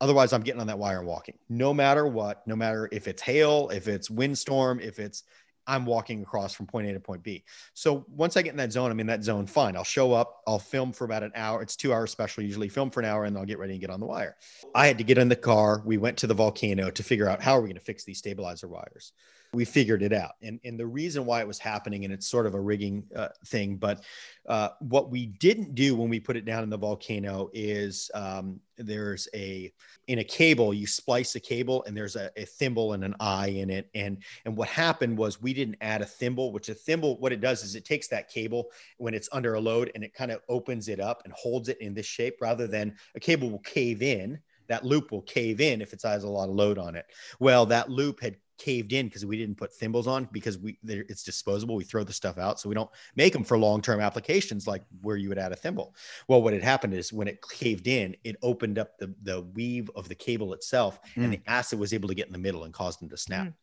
Otherwise, 0.00 0.32
I'm 0.32 0.42
getting 0.42 0.62
on 0.62 0.68
that 0.68 0.78
wire 0.78 1.00
and 1.00 1.06
walking. 1.06 1.36
No 1.50 1.74
matter 1.74 2.06
what, 2.06 2.46
no 2.46 2.56
matter 2.56 2.88
if 2.92 3.08
it's 3.08 3.20
hail, 3.20 3.68
if 3.68 3.88
it's 3.88 4.08
windstorm, 4.08 4.80
if 4.80 4.98
it's 4.98 5.24
I'm 5.66 5.86
walking 5.86 6.22
across 6.22 6.54
from 6.54 6.66
point 6.66 6.86
A 6.88 6.92
to 6.92 7.00
point 7.00 7.22
B. 7.22 7.44
So 7.72 8.04
once 8.08 8.36
I 8.36 8.42
get 8.42 8.50
in 8.50 8.56
that 8.58 8.72
zone, 8.72 8.90
I'm 8.90 9.00
in 9.00 9.06
that 9.06 9.24
zone, 9.24 9.46
fine. 9.46 9.76
I'll 9.76 9.84
show 9.84 10.12
up, 10.12 10.42
I'll 10.46 10.58
film 10.58 10.92
for 10.92 11.04
about 11.04 11.22
an 11.22 11.32
hour. 11.34 11.62
It's 11.62 11.76
two 11.76 11.92
hours 11.92 12.10
special, 12.10 12.42
usually 12.42 12.68
film 12.68 12.90
for 12.90 13.00
an 13.00 13.06
hour, 13.06 13.24
and 13.24 13.36
I'll 13.36 13.44
get 13.44 13.58
ready 13.58 13.72
and 13.72 13.80
get 13.80 13.90
on 13.90 14.00
the 14.00 14.06
wire. 14.06 14.36
I 14.74 14.86
had 14.86 14.98
to 14.98 15.04
get 15.04 15.18
in 15.18 15.28
the 15.28 15.36
car. 15.36 15.82
We 15.84 15.96
went 15.96 16.18
to 16.18 16.26
the 16.26 16.34
volcano 16.34 16.90
to 16.90 17.02
figure 17.02 17.28
out 17.28 17.42
how 17.42 17.56
are 17.56 17.60
we 17.60 17.68
going 17.68 17.76
to 17.76 17.80
fix 17.80 18.04
these 18.04 18.18
stabilizer 18.18 18.68
wires 18.68 19.12
we 19.54 19.64
figured 19.64 20.02
it 20.02 20.12
out. 20.12 20.32
And, 20.42 20.58
and 20.64 20.78
the 20.78 20.86
reason 20.86 21.24
why 21.24 21.40
it 21.40 21.46
was 21.46 21.58
happening, 21.58 22.04
and 22.04 22.12
it's 22.12 22.26
sort 22.26 22.46
of 22.46 22.54
a 22.54 22.60
rigging 22.60 23.04
uh, 23.14 23.28
thing, 23.46 23.76
but 23.76 24.02
uh, 24.48 24.70
what 24.80 25.10
we 25.10 25.26
didn't 25.26 25.74
do 25.74 25.94
when 25.94 26.08
we 26.08 26.20
put 26.20 26.36
it 26.36 26.44
down 26.44 26.62
in 26.62 26.70
the 26.70 26.76
volcano 26.76 27.50
is 27.54 28.10
um, 28.14 28.60
there's 28.76 29.28
a, 29.34 29.72
in 30.08 30.18
a 30.18 30.24
cable, 30.24 30.74
you 30.74 30.86
splice 30.86 31.34
a 31.34 31.40
cable 31.40 31.84
and 31.86 31.96
there's 31.96 32.16
a, 32.16 32.30
a, 32.36 32.44
thimble 32.44 32.92
and 32.92 33.04
an 33.04 33.14
eye 33.20 33.48
in 33.48 33.70
it. 33.70 33.88
And, 33.94 34.18
and 34.44 34.56
what 34.56 34.68
happened 34.68 35.16
was 35.16 35.40
we 35.40 35.54
didn't 35.54 35.76
add 35.80 36.02
a 36.02 36.06
thimble, 36.06 36.52
which 36.52 36.68
a 36.68 36.74
thimble, 36.74 37.18
what 37.18 37.32
it 37.32 37.40
does 37.40 37.62
is 37.62 37.74
it 37.74 37.84
takes 37.84 38.08
that 38.08 38.28
cable 38.28 38.70
when 38.98 39.14
it's 39.14 39.28
under 39.32 39.54
a 39.54 39.60
load 39.60 39.90
and 39.94 40.04
it 40.04 40.12
kind 40.14 40.30
of 40.30 40.40
opens 40.48 40.88
it 40.88 41.00
up 41.00 41.22
and 41.24 41.32
holds 41.32 41.68
it 41.68 41.80
in 41.80 41.94
this 41.94 42.06
shape 42.06 42.36
rather 42.40 42.66
than 42.66 42.94
a 43.14 43.20
cable 43.20 43.50
will 43.50 43.58
cave 43.60 44.02
in 44.02 44.38
that 44.68 44.84
loop 44.84 45.12
will 45.12 45.22
cave 45.22 45.60
in 45.60 45.82
if 45.82 45.92
it 45.92 46.00
has 46.02 46.24
a 46.24 46.28
lot 46.28 46.48
of 46.48 46.54
load 46.54 46.78
on 46.78 46.96
it. 46.96 47.06
Well, 47.38 47.66
that 47.66 47.90
loop 47.90 48.20
had 48.20 48.36
caved 48.58 48.92
in 48.92 49.06
because 49.06 49.26
we 49.26 49.36
didn't 49.36 49.56
put 49.56 49.72
thimbles 49.72 50.06
on 50.06 50.28
because 50.32 50.58
we 50.58 50.78
it's 50.84 51.22
disposable. 51.22 51.76
We 51.76 51.84
throw 51.84 52.04
the 52.04 52.12
stuff 52.12 52.38
out, 52.38 52.60
so 52.60 52.68
we 52.68 52.74
don't 52.74 52.90
make 53.16 53.32
them 53.32 53.44
for 53.44 53.58
long 53.58 53.82
term 53.82 54.00
applications 54.00 54.66
like 54.66 54.82
where 55.02 55.16
you 55.16 55.28
would 55.28 55.38
add 55.38 55.52
a 55.52 55.56
thimble. 55.56 55.94
Well, 56.28 56.42
what 56.42 56.52
had 56.52 56.62
happened 56.62 56.94
is 56.94 57.12
when 57.12 57.28
it 57.28 57.44
caved 57.50 57.86
in, 57.86 58.16
it 58.24 58.36
opened 58.42 58.78
up 58.78 58.98
the 58.98 59.14
the 59.22 59.42
weave 59.42 59.90
of 59.94 60.08
the 60.08 60.14
cable 60.14 60.52
itself, 60.52 61.00
mm. 61.16 61.24
and 61.24 61.32
the 61.32 61.40
acid 61.46 61.78
was 61.78 61.92
able 61.92 62.08
to 62.08 62.14
get 62.14 62.26
in 62.26 62.32
the 62.32 62.38
middle 62.38 62.64
and 62.64 62.72
caused 62.72 63.00
them 63.00 63.08
to 63.10 63.16
snap. 63.16 63.46
Mm. 63.46 63.54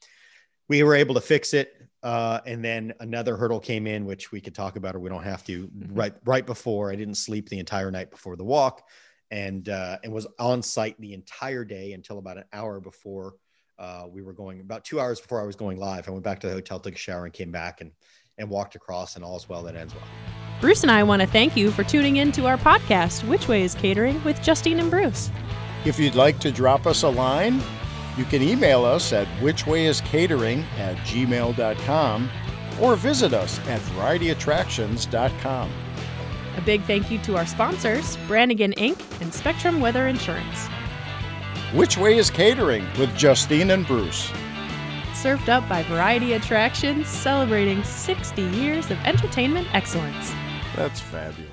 We 0.67 0.83
were 0.83 0.95
able 0.95 1.15
to 1.15 1.21
fix 1.21 1.53
it, 1.53 1.73
uh, 2.03 2.39
and 2.45 2.63
then 2.63 2.93
another 2.99 3.35
hurdle 3.35 3.59
came 3.59 3.87
in, 3.87 4.05
which 4.05 4.31
we 4.31 4.39
could 4.39 4.55
talk 4.55 4.75
about, 4.77 4.95
or 4.95 4.99
we 4.99 5.09
don't 5.09 5.23
have 5.23 5.43
to. 5.45 5.67
Mm-hmm. 5.67 5.93
Right, 5.93 6.13
right 6.25 6.45
before 6.45 6.91
I 6.91 6.95
didn't 6.95 7.15
sleep 7.15 7.49
the 7.49 7.59
entire 7.59 7.91
night 7.91 8.09
before 8.09 8.35
the 8.35 8.45
walk 8.45 8.83
and 9.31 9.69
uh, 9.69 9.97
and 10.03 10.13
was 10.13 10.27
on 10.37 10.61
site 10.61 10.99
the 10.99 11.13
entire 11.13 11.63
day 11.63 11.93
until 11.93 12.19
about 12.19 12.37
an 12.37 12.43
hour 12.53 12.79
before 12.79 13.35
uh, 13.81 14.05
we 14.07 14.21
were 14.21 14.33
going. 14.33 14.61
About 14.61 14.85
two 14.85 14.99
hours 14.99 15.19
before 15.19 15.41
I 15.41 15.45
was 15.45 15.55
going 15.55 15.79
live, 15.79 16.07
I 16.07 16.11
went 16.11 16.23
back 16.23 16.39
to 16.41 16.47
the 16.47 16.53
hotel, 16.53 16.79
took 16.79 16.93
a 16.93 16.97
shower, 16.97 17.25
and 17.25 17.33
came 17.33 17.51
back 17.51 17.81
and 17.81 17.91
and 18.37 18.49
walked 18.49 18.75
across, 18.75 19.15
and 19.15 19.25
all's 19.25 19.49
well 19.49 19.63
that 19.63 19.75
ends 19.75 19.93
well. 19.93 20.05
Bruce 20.61 20.83
and 20.83 20.91
I 20.91 21.03
want 21.03 21.21
to 21.21 21.27
thank 21.27 21.57
you 21.57 21.71
for 21.71 21.83
tuning 21.83 22.17
in 22.17 22.31
to 22.33 22.45
our 22.45 22.57
podcast, 22.57 23.27
Which 23.27 23.47
Way 23.47 23.63
is 23.63 23.75
Catering 23.75 24.23
with 24.23 24.41
Justine 24.41 24.79
and 24.79 24.89
Bruce. 24.89 25.29
If 25.85 25.99
you'd 25.99 26.15
like 26.15 26.39
to 26.39 26.51
drop 26.51 26.85
us 26.85 27.03
a 27.03 27.09
line, 27.09 27.61
you 28.17 28.23
can 28.25 28.41
email 28.41 28.85
us 28.85 29.11
at 29.11 29.27
whichwayiscatering 29.39 30.63
at 30.77 30.95
gmail.com 30.97 32.29
or 32.79 32.95
visit 32.95 33.33
us 33.33 33.59
at 33.67 33.81
varietyattractions.com. 33.81 35.71
A 36.57 36.61
big 36.61 36.83
thank 36.83 37.09
you 37.09 37.17
to 37.19 37.37
our 37.37 37.45
sponsors, 37.45 38.17
Brannigan 38.27 38.73
Inc. 38.73 38.99
and 39.21 39.33
Spectrum 39.33 39.81
Weather 39.81 40.07
Insurance. 40.07 40.67
Which 41.73 41.97
Way 41.97 42.17
is 42.17 42.29
Catering 42.29 42.85
with 42.99 43.15
Justine 43.15 43.71
and 43.71 43.87
Bruce. 43.87 44.29
Served 45.13 45.49
up 45.49 45.69
by 45.69 45.83
Variety 45.83 46.33
Attractions, 46.33 47.07
celebrating 47.07 47.81
60 47.85 48.41
years 48.41 48.91
of 48.91 48.97
entertainment 49.05 49.69
excellence. 49.73 50.33
That's 50.75 50.99
fabulous. 50.99 51.50